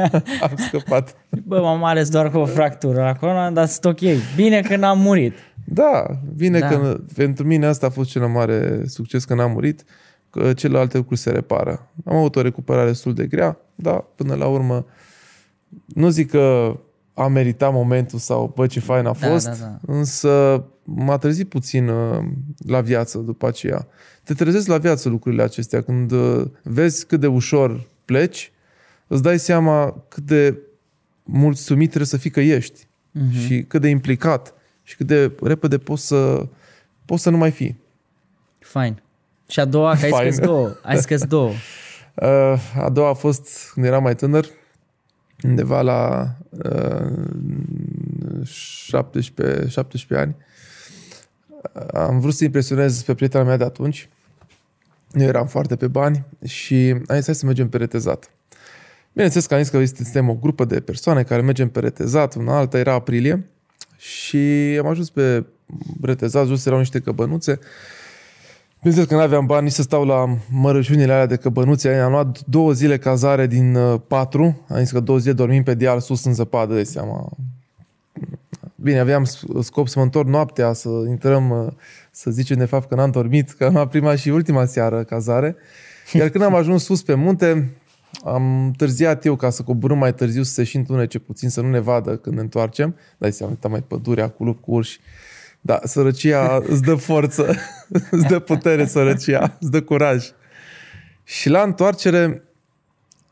[0.42, 1.16] am scăpat.
[1.44, 4.00] Bă, m-am ales doar cu o fractură la coloană, dar sunt ok.
[4.36, 5.34] Bine că n-am murit.
[5.66, 6.68] Da, bine da.
[6.68, 9.84] că pentru mine asta a fost cel mai mare succes că n-am murit,
[10.30, 11.92] că celelalte lucruri se repară.
[12.06, 14.86] Am avut o recuperare destul de grea, dar până la urmă
[15.86, 16.78] nu zic că
[17.14, 19.94] a meritat momentul sau bă ce fain a da, fost, da, da, da.
[19.94, 22.26] însă m-a trezit puțin uh,
[22.58, 23.88] la viață după aceea
[24.28, 25.82] te trezesc la viață lucrurile acestea.
[25.82, 28.52] Când uh, vezi cât de ușor pleci,
[29.08, 30.58] îți dai seama cât de
[31.24, 33.46] mulțumit trebuie să fii că ești uh-huh.
[33.46, 34.54] și cât de implicat
[34.84, 36.48] și cât de repede poți să,
[37.06, 37.80] poți să nu mai fii.
[38.60, 39.02] Fain.
[39.48, 40.76] Și a doua, că ai scăs două.
[40.82, 41.52] Ai scăs două.
[42.14, 44.46] Uh, a doua a fost când eram mai tânăr,
[45.44, 47.12] undeva la uh,
[48.44, 50.36] 17, 17 ani.
[51.94, 54.10] Am vrut să impresionez pe prietena mea de atunci
[55.12, 58.32] nu eram foarte pe bani și am zis să mergem pe retezat.
[59.12, 62.58] Bineînțeles că am zis că suntem o grupă de persoane care mergem pe retezat, una
[62.58, 63.50] alta era aprilie
[63.98, 64.38] și
[64.80, 65.46] am ajuns pe
[66.02, 67.60] retezat, jos erau niște căbănuțe.
[68.78, 71.94] Bineînțeles că nu aveam bani nici să stau la mărăciunile alea de căbănuțe.
[71.94, 74.66] Am luat două zile cazare din uh, patru.
[74.70, 77.30] Am zis că două zile dormim pe deal sus în zăpadă, de seama.
[78.76, 79.24] Bine, aveam
[79.62, 81.72] scop să mă întorc noaptea, să intrăm, uh,
[82.12, 85.56] să zicem de fapt că n-am dormit, că am prima și ultima seară cazare.
[86.14, 87.74] Iar când am ajuns sus pe munte,
[88.24, 91.70] am târziat eu ca să coborâm mai târziu, să se și întunece puțin, să nu
[91.70, 92.96] ne vadă când ne întoarcem.
[93.18, 95.00] Dai seama, uita mai pădurea cu lup, cu urși.
[95.68, 97.56] Da, sărăcia îți dă forță,
[98.12, 100.26] îți dă putere sărăcia, îți dă curaj.
[101.24, 102.44] Și la întoarcere,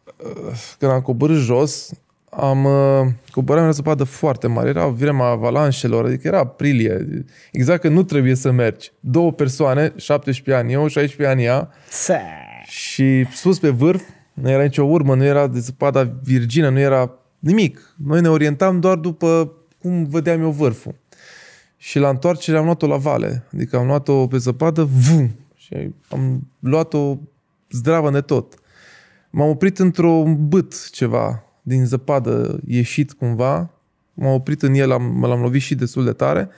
[0.06, 1.90] uh, când am coborât jos,
[2.30, 4.70] am uh, coborât o zăpadă foarte mare.
[4.70, 7.26] Era vremea avalanșelor, adică era aprilie.
[7.52, 8.92] Exact că nu trebuie să mergi.
[9.00, 11.70] Două persoane, 17 ani eu, 16 ani ea.
[12.68, 14.02] Și sus pe vârf,
[14.34, 17.96] nu era nicio urmă, nu era de zăpada virgină, nu era nimic.
[18.08, 20.96] Noi ne orientam doar după cum vedeam eu vârful.
[21.86, 23.44] Și la întoarcere am luat-o la vale.
[23.54, 27.18] Adică am luat-o pe zăpadă, vum, și am luat-o
[27.70, 28.54] zdravă de tot.
[29.30, 33.70] M-am oprit într-un bât ceva, din zăpadă ieșit cumva,
[34.14, 36.50] m-am oprit în el, am, l-am lovit și destul de tare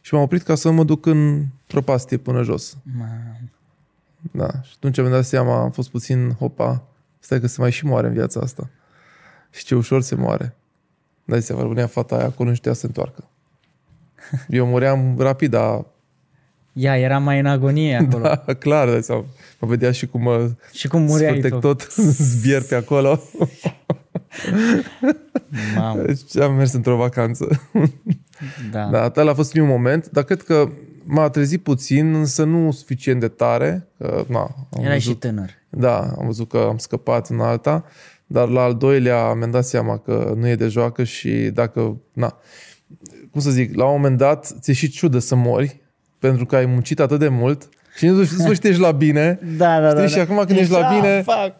[0.00, 2.76] și m-am oprit ca să mă duc în prăpastie până jos.
[2.98, 3.50] Man.
[4.32, 6.86] Da, și atunci mi-am dat seama, am fost puțin, hopa,
[7.18, 8.70] stai că se mai și moare în viața asta.
[9.50, 10.56] Și ce ușor se moare.
[11.24, 13.28] Dai seama, rămânea fata aia acolo, nu știa să se întoarcă.
[14.48, 15.84] Eu muream rapid, dar...
[16.72, 18.22] Ea era mai în agonie acolo.
[18.22, 19.24] Da, clar, dai seama.
[19.60, 21.60] Mă vedea și cum mă și cum mureai tot.
[21.60, 21.92] tot
[22.32, 23.20] zbier pe acolo.
[25.76, 26.02] Mamă.
[26.02, 27.48] Deci am mers într-o vacanță.
[28.70, 28.84] Da.
[28.84, 30.68] da, tal a fost primul moment, dar cred că
[31.04, 33.88] m-a trezit puțin, însă nu suficient de tare.
[33.98, 35.50] Că, na, am Erai văzut, și tânăr.
[35.68, 37.84] Da, am văzut că am scăpat în alta,
[38.26, 42.38] dar la al doilea mi-am dat seama că nu e de joacă și dacă, na,
[43.34, 45.80] cum să zic, la un moment dat ți-e și ciudă să mori,
[46.18, 49.38] pentru că ai muncit atât de mult și nu știi ești la bine.
[49.56, 50.00] Da, da, știi?
[50.00, 50.06] da.
[50.06, 50.20] Și da.
[50.22, 51.54] acum când ești la bine, fac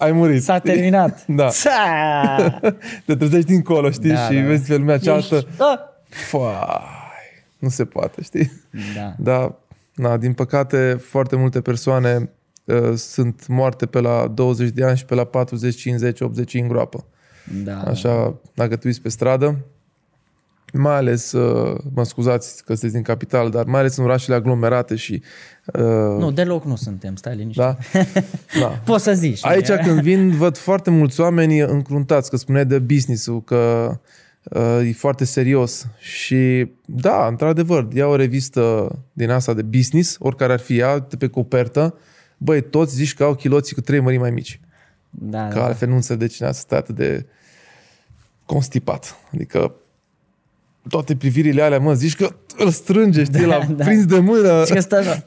[0.00, 0.42] ai murit.
[0.42, 1.26] S-a terminat.
[1.40, 1.50] da.
[3.06, 4.10] Te trezești dincolo, știi?
[4.10, 4.46] Da, și da.
[4.46, 5.34] vezi pe lumea cealaltă.
[5.34, 5.48] Ești...
[5.56, 6.02] Da.
[6.08, 6.82] Fai,
[7.58, 8.52] nu se poate, știi?
[8.94, 9.14] Da.
[9.18, 9.58] Da,
[9.94, 12.30] na, din păcate, foarte multe persoane
[12.64, 16.68] uh, sunt moarte pe la 20 de ani și pe la 40, 50, 80 în
[16.68, 17.04] groapă.
[17.64, 17.80] Da.
[17.80, 19.58] Așa, dacă tu ești pe stradă,
[20.72, 24.96] mai ales, uh, mă scuzați că sunteți din capital, dar mai ales în orașele aglomerate
[24.96, 25.22] și...
[25.74, 25.82] Uh,
[26.18, 27.62] nu, deloc nu suntem, stai liniștit.
[27.62, 27.76] Da?
[28.60, 28.66] da.
[28.84, 29.44] Poți să zici.
[29.44, 33.92] Aici când vin, văd foarte mulți oameni încruntați, că spuneai de business-ul, că
[34.42, 35.86] uh, e foarte serios.
[35.98, 41.16] Și da, într-adevăr, ia o revistă din asta de business, oricare ar fi ea, de
[41.16, 41.94] pe copertă,
[42.38, 44.60] băi, toți zici că au chiloții cu trei mărimi mai mici.
[45.10, 45.64] Da, că da.
[45.64, 47.26] altfel nu înțelegi cine să stai atât de
[48.46, 49.16] constipat.
[49.34, 49.74] Adică
[50.90, 53.84] toate privirile alea, mă, zici că îl strânge, știi, da, la da.
[53.84, 54.64] prins de mână.
[54.66, 55.24] Și că stă așa.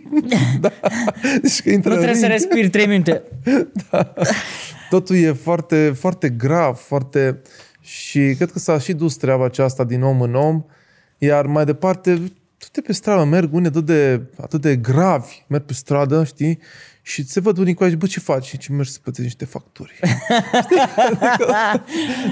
[0.60, 0.72] da.
[1.42, 2.38] Deci că intră Nu în trebuie să ring.
[2.38, 3.22] respiri 3 minute.
[4.90, 7.40] Totul e foarte, foarte grav, foarte...
[7.80, 10.64] Și cred că s-a și dus treaba aceasta din om în om,
[11.18, 12.22] iar mai departe,
[12.58, 16.58] toate pe stradă merg unii atât de, atât de gravi, merg pe stradă, știi,
[17.02, 18.44] și se văd unii cu aici, bă, ce faci?
[18.46, 19.92] Și ce mergi să plătești niște facturi.
[20.62, 20.76] Știi?
[21.06, 21.54] Adică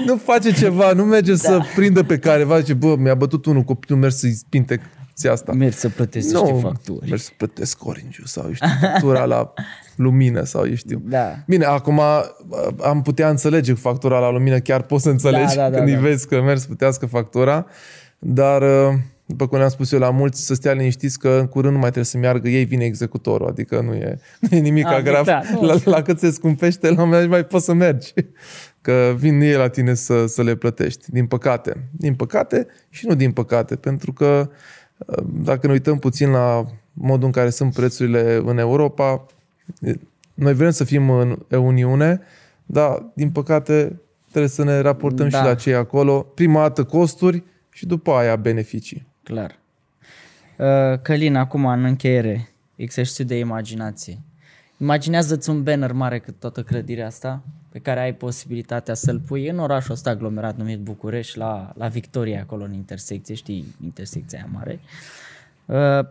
[0.05, 1.37] nu face ceva, nu merge da.
[1.37, 4.81] să prindă pe careva, zice, bă, mi-a bătut unul copilul, mergi să-i spinte
[5.15, 5.51] ți asta.
[5.53, 7.09] Mergi să plătești Nu, niște facturi.
[7.09, 9.53] mergi să plătesc orange sau, eu știu, factura la
[9.95, 11.01] lumină sau eu știu.
[11.05, 11.35] Da.
[11.47, 12.01] Bine, acum
[12.83, 15.87] am putea înțelege cu factura la lumină, chiar poți să înțelegi Da, da, da, când
[15.87, 15.99] îi da.
[16.01, 17.65] vezi că mergi să plătească factura,
[18.19, 18.93] dar uh,
[19.31, 21.89] după cum le-am spus eu la mulți, să stea liniștiți că în curând nu mai
[21.89, 25.25] trebuie să meargă ei, vine executorul, adică nu e, nu e nimic Ah, grav.
[25.25, 25.61] da, nu.
[25.67, 28.13] la, la cât se scumpește, la un moment dat mai poți să mergi.
[28.81, 31.89] Că vin ei la tine să, să le plătești, din păcate.
[31.91, 34.49] Din păcate și nu din păcate, pentru că
[34.97, 39.25] uh, dacă ne uităm puțin la modul în care sunt prețurile în Europa,
[40.33, 42.21] noi vrem să fim în Uniune,
[42.65, 45.37] dar din păcate trebuie să ne raportăm Da.
[45.37, 46.21] și la cei acolo.
[46.21, 49.07] Prima dată costuri și după aia beneficii.
[49.31, 49.59] Clar.
[50.57, 54.19] Uh, Călin, acum în încheiere, exercițiu de imaginație.
[54.77, 59.59] Imaginează-ți un banner mare cât toată clădirea asta, pe care ai posibilitatea să-l pui în
[59.59, 64.79] orașul ăsta aglomerat numit București, la, la Victoria, acolo în intersecție, știi, intersecția aia mare.
[65.65, 66.07] Uh,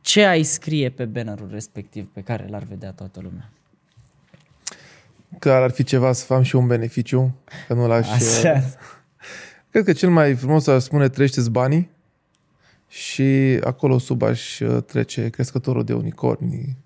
[0.00, 3.50] ce ai scrie pe bannerul respectiv pe care l-ar vedea toată lumea?
[5.38, 7.34] Că ar fi ceva să fac și eu un beneficiu,
[7.66, 8.10] că nu l-aș...
[8.10, 8.64] Așa.
[9.70, 11.92] Cred că cel mai frumos ar spune trăiește banii
[12.94, 16.76] și acolo sub aș uh, trece crescătorul de unicorni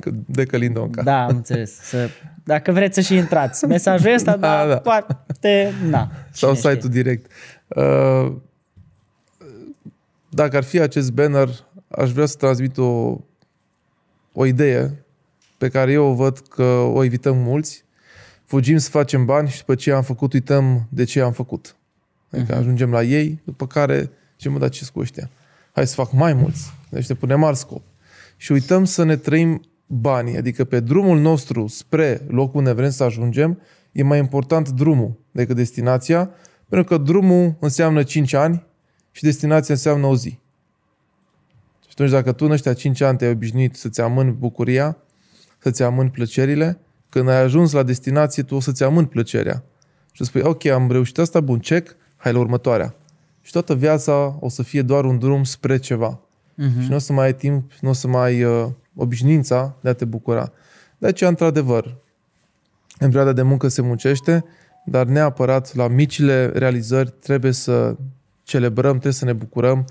[0.00, 1.02] că- de Călin Donca.
[1.02, 1.80] Da, am înțeles.
[1.80, 2.08] Să,
[2.44, 3.66] dacă vreți să și intrați.
[3.66, 4.68] Mesajul ăsta, Da, da, da.
[4.68, 4.78] da.
[4.78, 6.10] poate, na.
[6.32, 6.70] Sau cine știe.
[6.70, 7.30] site-ul direct.
[7.68, 8.32] Uh,
[10.28, 11.48] Dacă ar fi acest banner,
[11.88, 13.20] aș vrea să transmit o,
[14.32, 15.04] o idee
[15.58, 17.84] pe care eu o văd că o evităm mulți.
[18.44, 21.76] Fugim să facem bani și după ce am făcut, uităm de ce am făcut.
[22.30, 22.58] Adică uh-huh.
[22.58, 25.30] ajungem la ei, după care ce mă da ce cu ăștia?
[25.74, 26.72] Hai să fac mai mulți.
[26.88, 27.82] Deci ne punem mari scop.
[28.36, 30.36] Și uităm să ne trăim banii.
[30.36, 33.60] Adică pe drumul nostru spre locul unde vrem să ajungem,
[33.92, 36.30] e mai important drumul decât destinația,
[36.68, 38.64] pentru că drumul înseamnă 5 ani
[39.10, 40.28] și destinația înseamnă o zi.
[41.80, 44.96] Și atunci dacă tu în ăștia 5 ani te-ai obișnuit să-ți amâni bucuria,
[45.58, 49.64] să-ți amâni plăcerile, când ai ajuns la destinație, tu o să-ți amâni plăcerea.
[50.06, 52.94] Și tu spui, ok, am reușit asta, bun, check, hai la următoarea.
[53.44, 56.18] Și toată viața o să fie doar un drum spre ceva.
[56.18, 56.82] Uh-huh.
[56.82, 58.66] Și nu o să mai ai timp, nu o să mai ai uh,
[58.96, 60.52] obișnuința de a te bucura.
[60.98, 61.84] De aceea, într-adevăr,
[62.98, 64.44] în perioada de muncă se muncește,
[64.84, 67.96] dar neapărat la micile realizări trebuie să
[68.42, 69.84] celebrăm, trebuie să ne bucurăm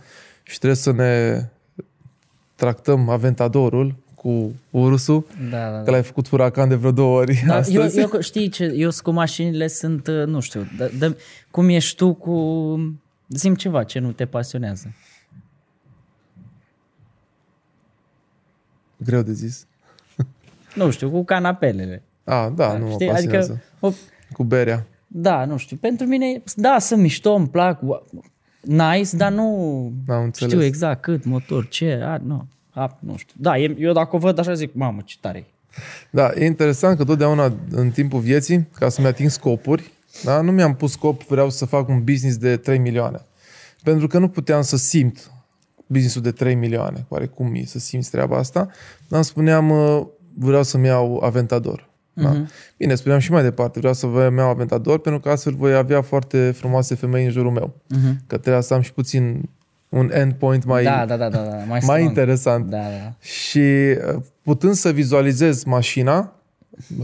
[0.43, 1.43] și trebuie să ne
[2.55, 5.91] tractăm aventadorul cu ursul, Da, da, că da.
[5.91, 7.99] l-ai făcut huracan de vreo două ori Da, eu, astăzi.
[7.99, 11.15] eu, știi ce, eu sunt cu mașinile sunt, uh, nu știu, dă, dă,
[11.51, 12.31] cum ești tu cu...
[13.27, 14.93] Zim ceva ce nu te pasionează.
[18.97, 19.65] Greu de zis.
[20.75, 22.03] Nu știu, cu canapelele.
[22.23, 23.07] A, da, nu mă știi?
[23.07, 23.51] pasionează.
[23.51, 23.91] Adică, o,
[24.33, 24.85] Cu berea.
[25.07, 28.21] da, nu știu, pentru mine, da, sunt mișto, îmi plac, ua-
[28.61, 29.43] nice, dar nu
[30.07, 30.51] Am înțeles.
[30.53, 33.35] știu exact cât, motor, ce, a, nu, a, nu știu.
[33.39, 35.45] Da, e- eu dacă o văd așa zic, mamă, ce tare e.
[36.09, 39.91] Da, e interesant că totdeauna în timpul vieții, ca să-mi ating scopuri,
[40.23, 43.21] da, nu mi-am pus scop, vreau să fac un business de 3 milioane.
[43.83, 45.31] Pentru că nu puteam să simt
[45.87, 48.59] businessul de 3 milioane, oare cum e să simți treaba asta,
[49.07, 50.05] dar îmi spuneam, uh,
[50.37, 51.89] vreau să-mi iau Aventador.
[52.13, 52.33] Da?
[52.33, 52.47] Uh-huh.
[52.77, 56.01] Bine, spuneam și mai departe, vreau să vă iau Aventador pentru că astfel voi avea
[56.01, 57.75] foarte frumoase femei în jurul meu.
[57.95, 58.15] Uh-huh.
[58.27, 59.49] Că trebuia să am și puțin
[59.89, 62.01] un endpoint mai, Da, da, da, da, da, mai, mai strong.
[62.01, 62.69] interesant.
[62.69, 63.13] Da, da.
[63.19, 66.35] Și uh, putând să vizualizez mașina,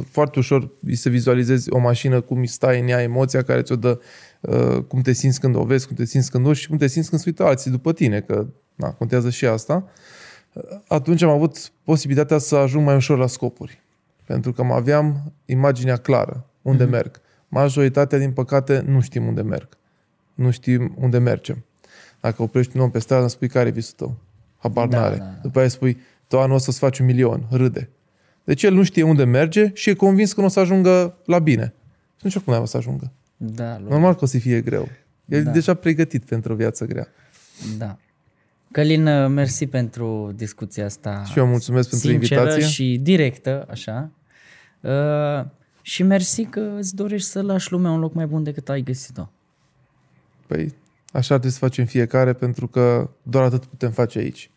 [0.09, 3.75] foarte ușor e să vizualizezi o mașină, cum îi stai în ea, emoția care ți-o
[3.75, 3.99] dă,
[4.39, 6.87] uh, cum te simți când o vezi, cum te simți când o și cum te
[6.87, 9.87] simți când se uită alții după tine, că na, contează și asta.
[10.53, 13.81] Uh, Atunci am avut posibilitatea să ajung mai ușor la scopuri.
[14.25, 16.89] Pentru că aveam imaginea clară, unde mm-hmm.
[16.89, 17.21] merg.
[17.47, 19.77] Majoritatea, din păcate, nu știm unde merg.
[20.33, 21.65] Nu știm unde mergem.
[22.19, 24.15] Dacă oprești un om pe stradă, îmi spui care e visul tău.
[24.57, 25.15] Habar Da, n-are.
[25.15, 25.39] da, da.
[25.41, 25.97] După aia spui,
[26.27, 27.89] tu anul o să-ți faci un milion, râde.
[28.43, 31.39] Deci el nu știe unde merge și e convins că nu o să ajungă la
[31.39, 31.73] bine.
[32.15, 33.11] Și nu știu cum o să ajungă.
[33.37, 34.87] Da, lu- Normal că o să fie greu.
[35.25, 35.49] El Da.
[35.49, 37.07] e deja pregătit pentru o viață grea.
[37.77, 37.97] da.
[38.71, 41.23] Călin, uh, mersi pentru discuția asta.
[41.31, 42.67] Și eu mulțumesc pentru sinceră invitație.
[42.67, 44.09] și directă, așa.
[44.81, 45.45] Uh,
[45.81, 49.29] și mersi că îți dorești să lași lumea un loc mai bun decât ai găsit-o.
[50.47, 50.73] Păi,
[51.11, 54.49] așa trebuie să facem fiecare pentru că doar atât putem face aici.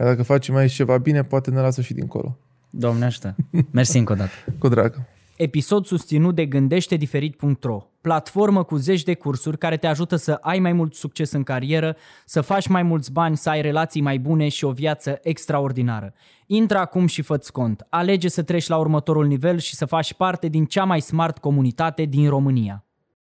[0.00, 2.38] Iar dacă facem aici ceva bine, poate ne lasă și dincolo.
[2.74, 3.34] Doamne ajută.
[3.70, 4.30] Mersi încă o dată.
[4.58, 4.94] Cu drag.
[5.36, 10.72] Episod susținut de gândește-diferit.ro, platformă cu zeci de cursuri care te ajută să ai mai
[10.72, 14.64] mult succes în carieră, să faci mai mulți bani, să ai relații mai bune și
[14.64, 16.14] o viață extraordinară.
[16.46, 17.86] Intră acum și fă cont.
[17.88, 22.04] Alege să treci la următorul nivel și să faci parte din cea mai smart comunitate
[22.04, 22.84] din România.